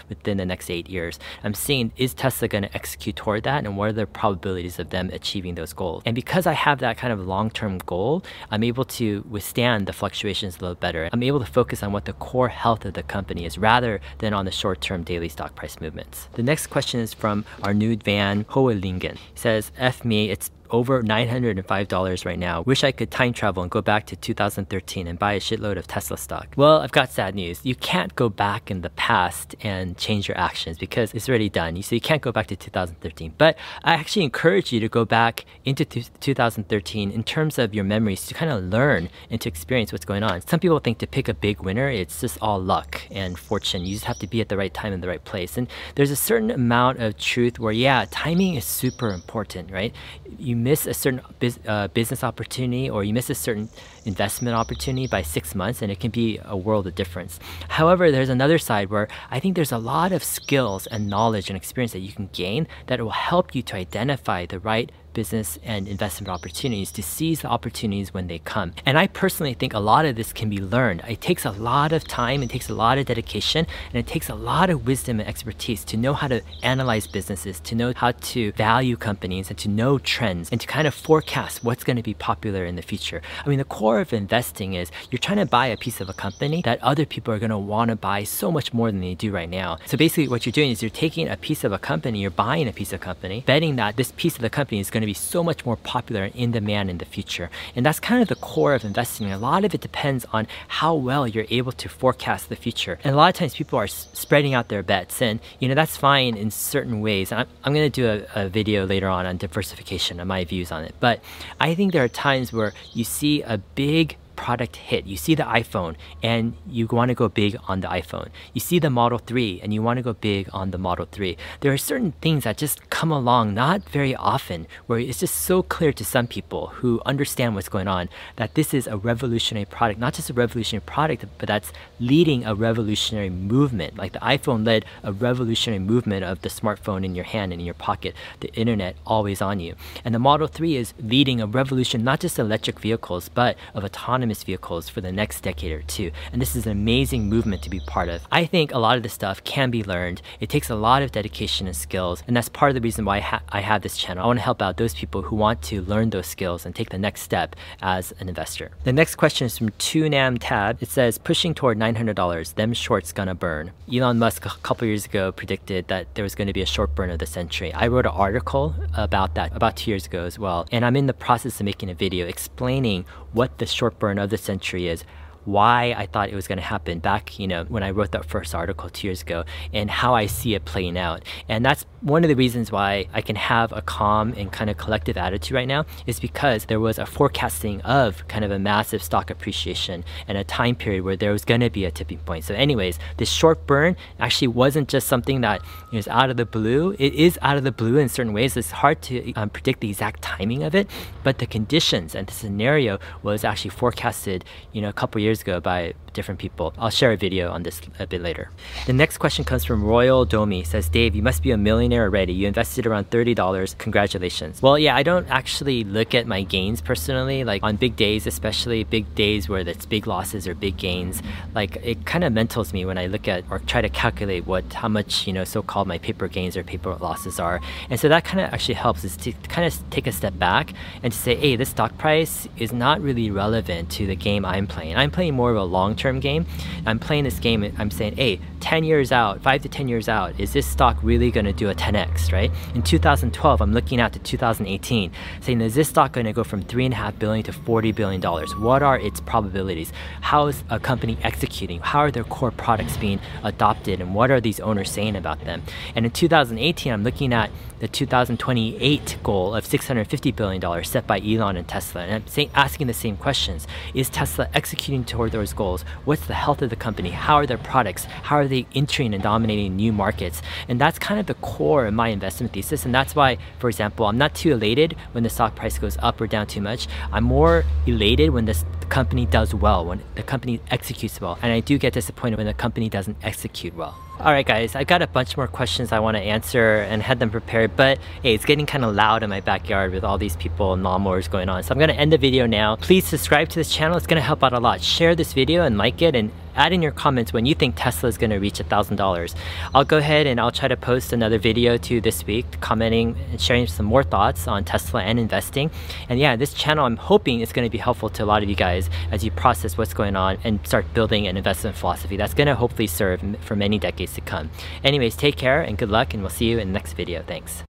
within 0.09 0.37
the 0.37 0.47
next 0.47 0.71
eight 0.71 0.89
years. 0.89 1.19
I'm 1.45 1.55
seeing 1.55 1.93
is 1.97 2.15
Tesla 2.15 2.49
going 2.49 2.65
to 2.65 2.75
execute 2.75 3.17
toward 3.17 3.43
that 3.45 3.65
and 3.65 3.77
what 3.77 3.89
are 3.89 3.93
the 3.93 4.07
probabilities 4.07 4.79
of 4.79 4.91
them 4.91 5.11
achieving 5.13 5.55
those 5.55 5.73
goals? 5.73 6.03
And 6.07 6.15
because 6.15 6.47
I 6.47 6.53
have 6.53 6.81
that 6.81 6.99
kind 6.99 7.13
of 7.13 7.27
long 7.27 7.51
term 7.51 7.79
goal, 7.79 8.23
I'm 8.51 8.65
able 8.65 8.85
to 8.85 9.25
withstand 9.29 9.87
the 9.87 9.93
fluctuations 9.93 10.59
a 10.59 10.61
little 10.61 10.75
better. 10.75 11.09
I'm 11.13 11.23
able 11.23 11.41
to 11.41 11.47
focus 11.47 11.83
on 11.83 11.93
what 11.93 12.05
the 12.05 12.13
core 12.15 12.49
health 12.49 12.85
of 12.85 12.95
the 12.95 13.03
company 13.03 13.45
is 13.45 13.59
rather 13.59 14.01
than 14.19 14.35
on 14.35 14.45
the 14.45 14.51
short 14.51 14.81
term 14.81 15.03
daily 15.03 15.29
stock 15.29 15.55
price 15.55 15.81
movement. 15.81 16.10
The 16.35 16.43
next 16.43 16.69
question 16.69 17.01
is 17.01 17.15
from 17.15 17.45
our 17.63 17.75
nude 17.75 18.03
van 18.03 18.45
Hoelingen. 18.45 19.17
He 19.17 19.39
says, 19.39 19.73
F 19.77 20.05
me, 20.05 20.31
it's 20.31 20.51
over 20.71 21.03
$905 21.03 22.25
right 22.25 22.39
now. 22.39 22.63
Wish 22.63 22.85
I 22.85 22.93
could 22.93 23.11
time 23.11 23.33
travel 23.33 23.63
and 23.63 23.71
go 23.71 23.83
back 23.83 24.07
to 24.07 24.17
2013 24.17 25.07
and 25.07 25.19
buy 25.19 25.33
a 25.35 25.41
shitload 25.41 25.77
of 25.77 25.87
Tesla 25.87 26.17
stock. 26.17 26.55
Well, 26.57 26.81
I've 26.81 26.93
got 26.93 27.11
sad 27.11 27.35
news. 27.35 27.61
You 27.65 27.75
can't 27.75 28.15
go 28.15 28.29
back 28.29 28.71
in 28.71 28.83
the 28.83 28.91
past 28.91 29.55
and 29.63 29.97
change 29.97 30.29
your 30.29 30.39
actions 30.39 30.79
because 30.79 31.13
it's 31.15 31.29
already 31.29 31.49
done. 31.49 31.81
So 31.83 31.95
you 31.95 32.01
can't 32.01 32.23
go 32.23 32.33
back 32.33 32.47
to 32.49 32.57
2013. 32.57 33.35
But 33.39 33.57
I 33.85 33.95
actually 33.95 34.25
encourage 34.25 34.73
you 34.73 34.81
to 34.81 34.89
go 34.89 35.05
back 35.05 35.45
into 35.65 35.85
2013 35.85 37.11
in 37.11 37.25
terms 37.25 37.59
of 37.59 37.75
your 37.75 37.85
memories 37.85 38.27
to 38.27 38.35
kind 38.35 38.51
of 38.51 38.65
learn 38.65 39.09
and 39.31 39.41
to 39.41 39.49
experience 39.49 39.93
what's 39.93 40.05
going 40.05 40.23
on. 40.23 40.41
Some 40.43 40.61
people 40.61 40.79
think 40.79 40.99
to 40.99 41.07
pick 41.07 41.29
a 41.29 41.35
big 41.35 41.61
winner, 41.61 41.89
it's 41.89 42.21
just 42.21 42.39
all 42.41 42.61
luck 42.61 43.03
and 43.11 43.39
fortune. 43.39 43.85
You 43.85 43.95
just 43.95 44.07
have 44.07 44.19
to 44.19 44.27
be 44.27 44.41
at 44.41 44.49
the 44.49 44.57
right 44.57 44.73
time 44.73 44.93
in 44.93 45.01
the 45.01 45.09
right 45.09 45.25
place. 45.25 45.57
And 45.57 45.69
there's 45.95 46.11
a 46.11 46.17
certain 46.17 46.51
amount 46.51 47.01
of 47.01 47.17
truth 47.19 47.59
where, 47.59 47.73
yeah, 47.73 48.07
timing 48.11 48.55
is 48.55 48.65
super 48.65 49.11
important, 49.11 49.71
right? 49.71 49.95
You 50.39 50.57
miss 50.61 50.87
a 50.87 50.95
certain 50.95 51.21
uh, 51.67 51.89
business 51.89 52.23
opportunity 52.23 52.89
or 52.89 53.03
you 53.05 53.13
miss 53.13 53.31
a 53.31 53.35
certain 53.35 53.69
investment 54.05 54.57
opportunity 54.57 55.07
by 55.07 55.23
six 55.23 55.55
months 55.55 55.83
and 55.83 55.91
it 55.91 56.01
can 56.01 56.11
be 56.11 56.39
a 56.45 56.57
world 56.57 56.87
of 56.87 56.95
difference. 56.95 57.39
However, 57.69 58.11
there's 58.11 58.29
another 58.29 58.59
side 58.59 58.91
where 58.91 59.09
I 59.31 59.41
think 59.41 59.57
there's 59.57 59.73
a 59.73 59.79
lot 59.79 60.13
of 60.13 60.25
skills 60.25 60.87
and 60.87 61.09
knowledge 61.09 61.51
and 61.51 61.57
experience 61.57 61.93
that 61.93 62.01
you 62.01 62.13
can 62.13 62.29
gain 62.33 62.67
that 62.87 63.01
will 63.01 63.11
help 63.11 63.55
you 63.55 63.63
to 63.63 63.77
identify 63.77 64.47
the 64.47 64.59
right 64.59 64.91
business 65.13 65.59
and 65.65 65.89
investment 65.89 66.31
opportunities 66.31 66.93
to 66.93 67.03
seize 67.03 67.41
the 67.43 67.49
opportunities 67.49 68.15
when 68.15 68.27
they 68.27 68.39
come. 68.39 68.73
And 68.87 68.99
I 68.99 69.07
personally 69.07 69.55
think 69.55 69.75
a 69.75 69.79
lot 69.79 70.05
of 70.05 70.17
this 70.17 70.33
can 70.33 70.49
be 70.49 70.59
learned. 70.59 71.03
It 71.09 71.21
takes 71.21 71.45
a 71.45 71.51
lot 71.51 71.93
of 71.93 72.07
time, 72.07 72.43
it 72.43 72.51
takes 72.51 72.69
a 72.69 72.75
lot 72.75 72.99
of 72.99 73.07
dedication, 73.07 73.67
and 73.93 73.97
it 73.97 74.07
takes 74.07 74.29
a 74.29 74.35
lot 74.35 74.71
of 74.71 74.87
wisdom 74.87 75.21
and 75.21 75.29
expertise 75.29 75.85
to 75.87 75.97
know 75.97 76.15
how 76.15 76.29
to 76.29 76.43
analyze 76.63 77.07
businesses, 77.07 77.61
to 77.61 77.75
know 77.75 77.93
how 77.95 78.13
to 78.13 78.53
value 78.53 78.97
companies, 78.97 79.51
and 79.51 79.59
to 79.59 79.69
know 79.69 79.99
trends, 79.99 80.51
and 80.51 80.61
to 80.61 80.67
kind 80.67 80.87
of 80.87 80.95
forecast 80.95 81.65
what's 81.65 81.85
going 81.85 81.97
to 81.97 82.03
be 82.03 82.15
popular 82.15 82.65
in 82.65 82.77
the 82.77 82.83
future. 82.83 83.23
I 83.45 83.49
mean, 83.49 83.59
the 83.59 83.65
core 83.65 83.90
of 83.99 84.13
investing 84.13 84.75
is 84.75 84.93
you're 85.11 85.19
trying 85.19 85.39
to 85.39 85.47
buy 85.47 85.67
a 85.67 85.77
piece 85.77 86.01
of 86.01 86.09
a 86.09 86.13
company 86.13 86.61
that 86.63 86.83
other 86.83 87.07
people 87.07 87.33
are 87.33 87.39
going 87.39 87.51
to 87.51 87.59
want 87.59 87.91
to 87.91 87.97
buy 87.97 88.23
so 88.25 88.53
much 88.53 88.73
more 88.73 88.93
than 88.93 89.01
they 89.01 89.15
do 89.15 89.33
right 89.33 89.49
now. 89.49 89.79
So 89.87 89.97
basically, 89.97 90.29
what 90.29 90.45
you're 90.45 90.53
doing 90.53 90.71
is 90.71 90.83
you're 90.83 90.91
taking 90.91 91.29
a 91.29 91.37
piece 91.37 91.65
of 91.65 91.73
a 91.73 91.79
company, 91.79 92.21
you're 92.21 92.31
buying 92.31 92.69
a 92.69 92.73
piece 92.73 92.93
of 92.93 93.01
company, 93.01 93.43
betting 93.47 93.77
that 93.77 93.97
this 93.97 94.13
piece 94.13 94.37
of 94.37 94.43
the 94.43 94.51
company 94.51 94.79
is 94.79 94.91
going 94.91 95.01
to 95.01 95.07
be 95.07 95.15
so 95.15 95.43
much 95.43 95.65
more 95.65 95.77
popular 95.77 96.25
and 96.25 96.37
in 96.37 96.53
demand 96.53 96.91
in 96.91 96.99
the 96.99 97.05
future. 97.05 97.51
And 97.75 97.87
that's 97.87 98.01
kind 98.01 98.21
of 98.23 98.29
the 98.29 98.35
core 98.35 98.75
of 98.75 98.85
investing. 98.85 99.31
A 99.31 99.39
lot 99.39 99.65
of 99.65 99.75
it 99.75 99.81
depends 99.81 100.27
on 100.33 100.47
how 100.69 100.95
well 100.95 101.27
you're 101.27 101.47
able 101.51 101.73
to 101.73 101.89
forecast 101.89 102.49
the 102.49 102.57
future. 102.57 102.99
And 103.03 103.15
a 103.15 103.17
lot 103.17 103.29
of 103.29 103.35
times 103.35 103.55
people 103.55 103.79
are 103.79 103.87
spreading 103.87 104.55
out 104.55 104.69
their 104.69 104.83
bets, 104.83 105.23
and 105.23 105.41
you 105.59 105.69
know 105.69 105.75
that's 105.75 105.97
fine 105.97 106.37
in 106.37 106.51
certain 106.51 107.01
ways. 107.01 107.33
I'm, 107.33 107.47
I'm 107.65 107.73
going 107.73 107.91
to 107.91 108.01
do 108.01 108.07
a, 108.35 108.45
a 108.45 108.49
video 108.49 108.87
later 108.87 109.09
on 109.09 109.27
on 109.27 109.37
diversification 109.37 110.21
and 110.21 110.29
my 110.29 110.45
views 110.45 110.73
on 110.73 110.85
it. 110.85 110.95
But 111.01 111.23
I 111.61 111.75
think 111.75 111.93
there 111.93 112.05
are 112.05 112.09
times 112.09 112.53
where 112.53 112.73
you 112.93 113.05
see 113.05 113.43
a 113.43 113.59
big 113.81 114.19
product 114.41 114.77
hit. 114.77 115.07
You 115.07 115.19
see 115.19 115.35
the 115.35 115.43
iPhone 115.43 115.97
and 116.23 116.55
you 116.67 116.87
want 116.87 117.11
to 117.11 117.15
go 117.15 117.29
big 117.29 117.59
on 117.69 117.83
the 117.83 117.89
iPhone. 117.89 118.29
You 118.55 118.61
see 118.69 118.79
the 118.79 118.89
Model 118.89 119.19
3 119.19 119.61
and 119.63 119.75
you 119.75 119.83
want 119.83 119.99
to 119.99 120.03
go 120.03 120.15
big 120.15 120.49
on 120.55 120.71
the 120.71 120.79
Model 120.79 121.07
3. 121.13 121.37
There 121.61 121.71
are 121.75 121.77
certain 121.91 122.13
things 122.23 122.45
that 122.45 122.57
just 122.57 122.89
come 122.89 123.13
along 123.13 123.53
not 123.53 123.87
very 123.87 124.17
often 124.17 124.67
where 124.87 124.99
it's 124.99 125.21
just 125.21 125.35
so 125.35 125.63
clear 125.63 125.93
to 125.93 126.05
some 126.07 126.27
people 126.27 126.69
who 126.79 127.03
understand 127.05 127.55
what's 127.55 127.69
going 127.69 127.87
on 127.87 128.09
that 128.37 128.55
this 128.55 128.73
is 128.73 128.87
a 128.87 128.97
revolutionary 128.97 129.67
product, 129.67 130.01
not 130.01 130.15
just 130.15 130.31
a 130.31 130.33
revolutionary 130.33 130.85
product, 130.87 131.27
but 131.37 131.47
that's 131.47 131.71
leading 131.99 132.47
a 132.47 132.55
revolutionary 132.55 133.29
movement. 133.29 133.99
Like 133.99 134.13
the 134.13 134.21
iPhone 134.21 134.65
led 134.65 134.87
a 135.03 135.13
revolutionary 135.13 135.81
movement 135.81 136.25
of 136.25 136.41
the 136.41 136.49
smartphone 136.49 137.05
in 137.05 137.15
your 137.15 137.27
hand 137.27 137.53
and 137.53 137.61
in 137.61 137.67
your 137.67 137.75
pocket, 137.75 138.15
the 138.41 138.51
internet 138.55 138.97
always 139.07 139.43
on 139.43 139.61
you. 139.61 139.75
And 140.03 140.15
the 140.15 140.19
Model 140.19 140.47
3 140.47 140.77
is 140.77 140.95
leading 140.99 141.43
a 141.43 141.47
revolution, 141.47 142.03
not 142.03 142.21
just 142.21 142.39
electric 142.39 142.81
vehicles, 142.81 143.29
but 143.29 143.59
of 143.75 143.85
autonomous 143.85 144.30
autonomous 144.31 144.45
vehicles 144.45 144.89
for 144.89 145.01
the 145.01 145.13
next 145.13 145.43
decade 145.43 145.73
or 145.73 145.83
two. 145.83 146.11
And 146.33 146.41
this 146.41 146.55
is 146.55 146.67
an 146.67 146.73
amazing 146.73 147.29
movement 147.29 147.63
to 147.63 147.71
be 147.71 147.81
part 147.81 148.09
of. 148.09 148.23
I 148.31 148.47
think 148.47 148.73
a 148.73 148.79
lot 148.79 148.97
of 148.97 149.03
this 149.03 149.13
stuff 149.13 149.43
can 149.45 149.71
be 149.71 149.83
learned. 149.83 150.23
It 150.41 150.49
takes 150.49 150.71
a 150.71 150.77
lot 150.77 151.03
of 151.03 151.11
dedication 151.11 151.67
and 151.67 151.77
skills. 151.77 152.23
And 152.27 152.37
that's 152.37 152.49
part 152.49 152.71
of 152.71 152.75
the 152.75 152.81
reason 152.81 153.05
why 153.05 153.17
I, 153.17 153.21
ha 153.21 153.41
I 153.49 153.61
have 153.61 153.83
this 153.83 153.97
channel. 153.97 154.25
I 154.25 154.27
want 154.27 154.39
to 154.39 154.45
help 154.45 154.63
out 154.63 154.77
those 154.77 154.95
people 154.95 155.23
who 155.23 155.37
want 155.37 155.63
to 155.71 155.83
learn 155.83 156.11
those 156.11 156.27
skills 156.27 156.65
and 156.65 156.75
take 156.75 156.91
the 156.91 156.99
next 156.99 157.23
step 157.23 157.57
as 157.83 158.13
an 158.21 158.29
investor. 158.29 158.71
The 158.85 158.93
next 158.93 159.17
question 159.17 159.47
is 159.47 159.59
from 159.59 159.71
2nam 159.71 160.39
tab. 160.41 160.79
It 160.81 160.89
says, 160.89 161.19
pushing 161.19 161.55
toward 161.55 161.79
$900, 161.79 162.55
them 162.55 162.73
shorts 162.73 163.13
gonna 163.13 163.35
burn. 163.35 163.73
Elon 163.93 164.19
Musk 164.19 164.47
a 164.47 164.51
couple 164.63 164.87
years 164.87 165.07
ago 165.07 165.33
predicted 165.33 165.89
that 165.89 166.15
there 166.15 166.23
was 166.23 166.35
going 166.35 166.47
to 166.47 166.53
be 166.53 166.63
a 166.63 166.67
short 166.67 166.95
burn 166.95 167.11
of 167.11 167.19
the 167.19 167.27
century. 167.27 167.73
I 167.75 167.89
wrote 167.89 168.07
an 168.07 168.13
article 168.13 168.75
about 168.95 169.35
that 169.35 169.55
about 169.57 169.77
two 169.77 169.91
years 169.91 170.07
ago 170.07 170.25
as 170.25 170.39
well. 170.39 170.67
And 170.71 170.85
I'm 170.85 170.97
in 170.97 171.07
the 171.07 171.15
process 171.27 171.59
of 171.61 171.65
making 171.65 171.91
a 171.91 171.95
video 171.95 172.27
explaining 172.27 173.05
what 173.33 173.59
the 173.59 173.67
short 173.67 173.99
burn 173.99 174.19
of 174.19 174.31
the 174.31 174.39
century 174.39 174.89
is, 174.89 175.05
why 175.45 175.95
I 175.97 176.07
thought 176.07 176.29
it 176.29 176.35
was 176.35 176.47
going 176.47 176.59
to 176.59 176.65
happen 176.65 176.99
back, 176.99 177.39
you 177.39 177.49
know, 177.49 177.65
when 177.65 177.83
I 177.83 177.91
wrote 177.91 178.13
that 178.13 178.25
first 178.25 178.55
article 178.55 178.89
two 178.91 179.07
years 179.07 179.23
ago 179.23 179.45
and 179.73 179.91
how 179.91 180.15
I 180.15 180.27
see 180.27 180.55
it 180.55 180.65
playing 180.65 180.99
out. 180.99 181.23
And 181.49 181.65
that's 181.65 181.87
one 182.03 182.25
of 182.25 182.29
the 182.29 182.35
reasons 182.35 182.73
why 182.73 183.07
I 183.13 183.21
can 183.21 183.37
have 183.37 183.73
a 183.73 183.83
calm 183.83 184.33
and 184.37 184.51
kind 184.51 184.71
of 184.71 184.77
collective 184.79 185.17
attitude 185.17 185.55
right 185.55 185.69
now 185.69 185.85
is 186.07 186.19
because 186.19 186.67
there 186.67 186.81
was 186.81 186.99
a 186.99 187.07
forecasting 187.07 187.81
of 187.83 188.27
kind 188.29 188.45
of 188.45 188.51
a 188.51 188.59
massive 188.59 189.03
stock 189.03 189.31
appreciation 189.31 190.05
and 190.27 190.39
a 190.39 190.45
time 190.45 190.75
period 190.75 191.05
where 191.05 191.17
there 191.17 191.33
was 191.33 191.45
going 191.45 191.61
to 191.61 191.71
be 191.71 191.85
a 191.85 191.91
tipping 191.91 192.19
point. 192.19 192.45
So 192.45 192.55
anyways, 192.55 192.99
this 193.19 193.31
short 193.31 193.67
burn 193.67 193.97
actually 194.19 194.49
wasn't 194.49 194.89
just 194.89 195.09
something 195.09 195.43
that 195.43 195.61
is 195.93 196.09
out 196.09 196.31
of 196.31 196.37
the 196.37 196.47
blue. 196.47 196.97
It 196.99 197.15
is 197.15 197.39
out 197.43 197.57
of 197.57 197.65
the 197.65 197.73
blue 197.73 197.99
in 197.99 198.09
certain 198.09 198.33
ways. 198.33 198.57
It's 198.57 198.71
hard 198.71 199.03
to 199.03 199.33
um, 199.35 199.51
predict 199.51 199.81
the 199.81 199.91
exact 199.91 200.23
timing 200.23 200.63
of 200.63 200.75
it, 200.75 200.89
but 201.23 201.39
the 201.39 201.47
conditions 201.47 202.15
and 202.15 202.27
the 202.27 202.33
scenario 202.33 202.99
was 203.23 203.45
actually 203.45 203.71
forecasted, 203.71 204.45
you 204.73 204.81
know, 204.81 204.89
a 204.89 204.93
couple 204.93 205.21
years 205.21 205.30
years 205.31 205.43
ago 205.43 205.61
by 205.61 205.95
different 206.13 206.41
people. 206.41 206.75
I'll 206.77 206.91
share 206.91 207.13
a 207.13 207.17
video 207.17 207.51
on 207.51 207.63
this 207.63 207.81
a 207.99 208.07
bit 208.07 208.21
later. 208.21 208.51
The 208.87 208.93
next 208.93 209.19
question 209.19 209.45
comes 209.45 209.65
from 209.65 209.85
Royal 209.85 210.25
Domi. 210.25 210.65
says, 210.65 210.89
Dave, 210.89 211.15
you 211.15 211.23
must 211.23 211.43
be 211.43 211.53
a 211.53 211.57
millionaire 211.57 212.03
already. 212.03 212.33
You 212.33 212.49
invested 212.49 212.87
around 212.87 213.11
$30. 213.11 213.79
Congratulations. 213.79 214.61
Well, 214.61 214.79
yeah, 214.79 214.97
I 214.97 215.03
don't 215.03 215.29
actually 215.29 215.85
look 215.85 216.15
at 216.15 216.27
my 216.27 216.43
gains 216.43 216.81
personally. 216.81 217.45
Like 217.45 217.63
on 217.63 217.77
big 217.77 217.97
days, 217.97 218.27
especially 218.27 218.83
big 218.85 219.15
days 219.15 219.49
where 219.49 219.61
it's 219.61 219.87
big 219.87 220.07
losses 220.07 220.49
or 220.49 220.55
big 220.55 220.77
gains, 220.77 221.23
like 221.55 221.77
it 221.77 222.05
kind 222.07 222.25
of 222.25 222.33
mentals 222.33 222.73
me 222.73 222.85
when 222.85 222.99
I 222.99 223.07
look 223.07 223.29
at 223.29 223.45
or 223.51 223.61
try 223.61 223.81
to 223.81 223.89
calculate 223.89 224.47
what 224.47 224.73
how 224.73 224.89
much, 224.89 225.27
you 225.27 225.33
know, 225.33 225.45
so-called 225.45 225.87
my 225.87 225.99
paper 225.99 226.27
gains 226.29 226.57
or 226.57 226.65
paper 226.65 226.95
losses 226.97 227.39
are. 227.39 227.61
And 227.89 228.01
so 228.01 228.09
that 228.09 228.25
kind 228.25 228.41
of 228.41 228.53
actually 228.53 228.75
helps 228.75 229.05
is 229.05 229.17
to 229.19 229.33
kind 229.49 229.67
of 229.67 229.91
take 229.91 230.07
a 230.07 230.13
step 230.13 230.37
back 230.39 230.73
and 231.03 231.13
to 231.13 231.19
say, 231.19 231.37
hey, 231.37 231.55
this 231.57 231.69
stock 231.69 231.97
price 231.99 232.49
is 232.57 232.73
not 232.73 233.01
really 233.01 233.31
relevant 233.31 233.91
to 233.93 234.07
the 234.07 234.17
game 234.17 234.45
I'm 234.45 234.67
playing. 234.67 234.97
I'm 234.97 235.11
playing 235.11 235.20
more 235.29 235.51
of 235.51 235.57
a 235.57 235.65
long 235.65 235.97
term 235.97 236.21
game. 236.21 236.47
I'm 236.87 236.99
playing 236.99 237.25
this 237.25 237.39
game, 237.39 237.75
I'm 237.79 237.91
saying, 237.91 238.17
hey, 238.17 238.41
10 238.61 238.85
years 238.85 239.11
out, 239.11 239.43
5 239.43 239.63
to 239.63 239.69
10 239.69 239.89
years 239.89 240.09
out, 240.09 240.39
is 240.39 240.53
this 240.53 240.67
stock 240.67 240.97
really 241.03 241.31
going 241.31 241.47
to 241.47 241.53
do 241.53 241.69
a 241.69 241.75
10x, 241.75 242.33
right? 242.33 242.51
In 242.75 242.83
2012, 242.83 243.61
I'm 243.61 243.73
looking 243.73 244.01
out 244.01 244.13
to 244.13 244.19
2018, 244.19 245.11
saying, 245.41 245.61
is 245.61 245.75
this 245.75 245.89
stock 245.89 246.13
going 246.13 246.27
to 246.27 246.33
go 246.33 246.45
from 246.45 246.63
3.5 246.63 247.19
billion 247.19 247.45
to 247.45 247.53
$40 247.53 247.95
billion? 247.95 248.23
What 248.63 248.83
are 248.83 248.99
its 248.99 249.21
probabilities? 249.21 249.93
How 250.21 250.47
is 250.47 250.63
a 250.71 250.79
company 250.79 251.19
executing? 251.23 251.81
How 251.81 252.01
are 252.01 252.11
their 252.11 252.25
core 252.25 252.51
products 252.51 252.97
being 252.97 253.21
adopted? 253.43 254.01
And 254.01 254.15
what 254.15 254.31
are 254.31 254.41
these 254.41 254.61
owners 254.61 254.91
saying 254.91 255.17
about 255.17 255.45
them? 255.45 255.63
And 255.95 256.05
in 256.05 256.13
2018, 256.13 256.93
I'm 256.93 257.03
looking 257.03 257.33
at 257.33 257.51
the 257.81 257.89
2028 257.89 259.17
goal 259.23 259.55
of 259.55 259.65
$650 259.65 260.37
billion 260.37 260.85
set 260.85 261.07
by 261.07 261.19
Elon 261.19 261.57
and 261.57 261.67
Tesla. 261.67 262.03
And 262.03 262.13
I'm 262.13 262.27
saying, 262.27 262.51
asking 262.55 262.87
the 262.87 262.95
same 262.95 263.17
questions. 263.17 263.67
Is 263.95 264.11
Tesla 264.11 264.49
executing 264.55 265.05
toward 265.11 265.33
those 265.33 265.53
goals? 265.53 265.83
What's 266.07 266.27
the 266.27 266.35
health 266.35 266.63
of 266.63 266.71
the 266.71 266.77
company? 266.77 267.11
How 267.11 267.35
are 267.35 267.47
their 267.47 267.59
products? 267.59 268.05
How 268.05 268.37
are 268.37 268.49
they 268.49 268.67
entering 268.75 269.13
and 269.13 269.23
dominating 269.23 269.77
new 269.77 269.93
markets? 269.93 270.41
And 270.69 270.81
that's 270.81 270.99
kind 270.99 271.21
of 271.21 271.27
the 271.27 271.35
core 271.35 271.87
of 271.87 271.93
my 271.95 272.09
investment 272.09 272.53
thesis. 272.55 272.87
And 272.87 272.95
that's 272.95 273.15
why, 273.15 273.37
for 273.59 273.69
example, 273.69 274.07
I'm 274.07 274.17
not 274.17 274.35
too 274.35 274.53
elated 274.53 274.97
when 275.13 275.25
the 275.25 275.31
stock 275.31 275.55
price 275.55 275.79
goes 275.79 275.99
up 275.99 276.21
or 276.21 276.27
down 276.27 276.47
too 276.47 276.63
much. 276.63 276.89
I'm 277.13 277.25
more 277.25 277.65
elated 277.87 278.31
when 278.31 278.47
this 278.47 278.65
company 278.91 279.25
does 279.25 279.55
well, 279.55 279.87
when 279.87 280.03
the 280.17 280.23
company 280.23 280.61
executes 280.71 281.21
well. 281.21 281.39
And 281.41 281.53
I 281.53 281.61
do 281.61 281.79
get 281.79 281.95
disappointed 281.95 282.37
when 282.37 282.47
the 282.47 282.55
company 282.55 282.89
doesn't 282.91 283.17
execute 283.23 283.75
well. 283.75 283.97
Alright 284.21 284.45
guys, 284.45 284.75
I 284.75 284.85
got 284.85 285.01
a 285.01 285.07
bunch 285.07 285.39
more 285.39 285.47
questions 285.47 285.93
I 285.93 285.99
want 285.99 286.19
to 286.19 286.23
answer 286.23 286.83
and 286.83 287.03
had 287.03 287.21
them 287.21 287.31
prepared, 287.31 287.75
but 287.75 287.99
hey, 288.23 288.35
it's 288.35 288.45
getting 288.45 288.67
kind 288.67 288.85
of 288.85 288.95
loud 288.95 289.23
in 289.23 289.31
my 289.31 289.41
backyard 289.41 289.93
with 289.93 290.05
all 290.05 290.19
these 290.19 290.37
people 290.37 290.75
and 290.75 290.85
lawnmowers 290.85 291.31
going 291.31 291.49
on. 291.49 291.63
So 291.63 291.73
I'm 291.73 291.79
going 291.79 291.89
to 291.89 291.97
end 291.97 292.13
the 292.13 292.19
video 292.19 292.45
now. 292.45 292.77
Please 292.77 293.07
subscribe 293.07 293.49
to 293.49 293.55
this 293.55 293.75
channel, 293.75 293.97
it's 293.97 294.07
going 294.07 294.21
to 294.21 294.27
help 294.27 294.45
out 294.45 294.53
a 294.53 294.61
lot. 294.61 294.83
Share 294.83 295.15
this 295.15 295.33
video 295.33 295.63
and 295.63 295.79
like 295.79 296.03
it 296.03 296.15
and 296.15 296.31
add 296.61 296.75
in 296.75 296.83
your 296.83 296.93
comments 296.93 297.33
when 297.33 297.47
you 297.47 297.55
think 297.55 297.75
Tesla 297.77 298.09
is 298.09 298.19
going 298.19 298.31
to 298.31 298.39
reach 298.39 298.59
$1,000. 298.59 299.35
I'll 299.75 299.85
go 299.85 299.97
ahead 299.97 300.27
and 300.27 300.39
I'll 300.39 300.51
try 300.51 300.69
to 300.69 300.77
post 300.77 301.13
another 301.13 301.39
video 301.39 301.79
to 301.79 302.01
this 302.03 302.27
week, 302.27 302.61
commenting 302.61 303.17
and 303.31 303.41
sharing 303.41 303.67
some 303.67 303.87
more 303.87 304.03
thoughts 304.03 304.47
on 304.47 304.65
Tesla 304.65 305.03
and 305.03 305.19
investing. 305.19 305.71
And 306.11 306.21
yeah, 306.21 306.37
this 306.37 306.53
channel 306.53 306.85
I'm 306.85 306.99
hoping 306.99 307.41
is 307.41 307.53
going 307.53 307.67
to 307.67 307.71
be 307.71 307.79
helpful 307.79 308.11
to 308.11 308.25
a 308.25 308.27
lot 308.27 308.43
of 308.43 308.51
you 308.51 308.57
guys 308.57 308.91
as 309.11 309.25
you 309.25 309.31
process 309.31 309.79
what's 309.79 309.95
going 309.95 310.17
on 310.17 310.37
and 310.45 310.65
start 310.67 310.93
building 310.93 311.27
an 311.27 311.39
investment 311.39 311.77
philosophy 311.77 312.19
that's 312.19 312.35
going 312.35 312.49
to 312.49 312.55
hopefully 312.55 312.87
serve 312.87 313.23
for 313.41 313.57
many 313.57 313.79
decades 313.79 314.13
to 314.15 314.21
come. 314.21 314.51
Anyways, 314.85 315.17
take 315.17 315.37
care 315.37 315.63
and 315.63 315.79
good 315.79 315.91
luck 315.91 316.13
and 316.13 316.23
we'll 316.23 316.31
see 316.31 316.47
you 316.47 316.59
in 316.59 316.69
the 316.69 316.75
next 316.75 316.93
video. 316.93 317.23
Thanks. 317.23 317.70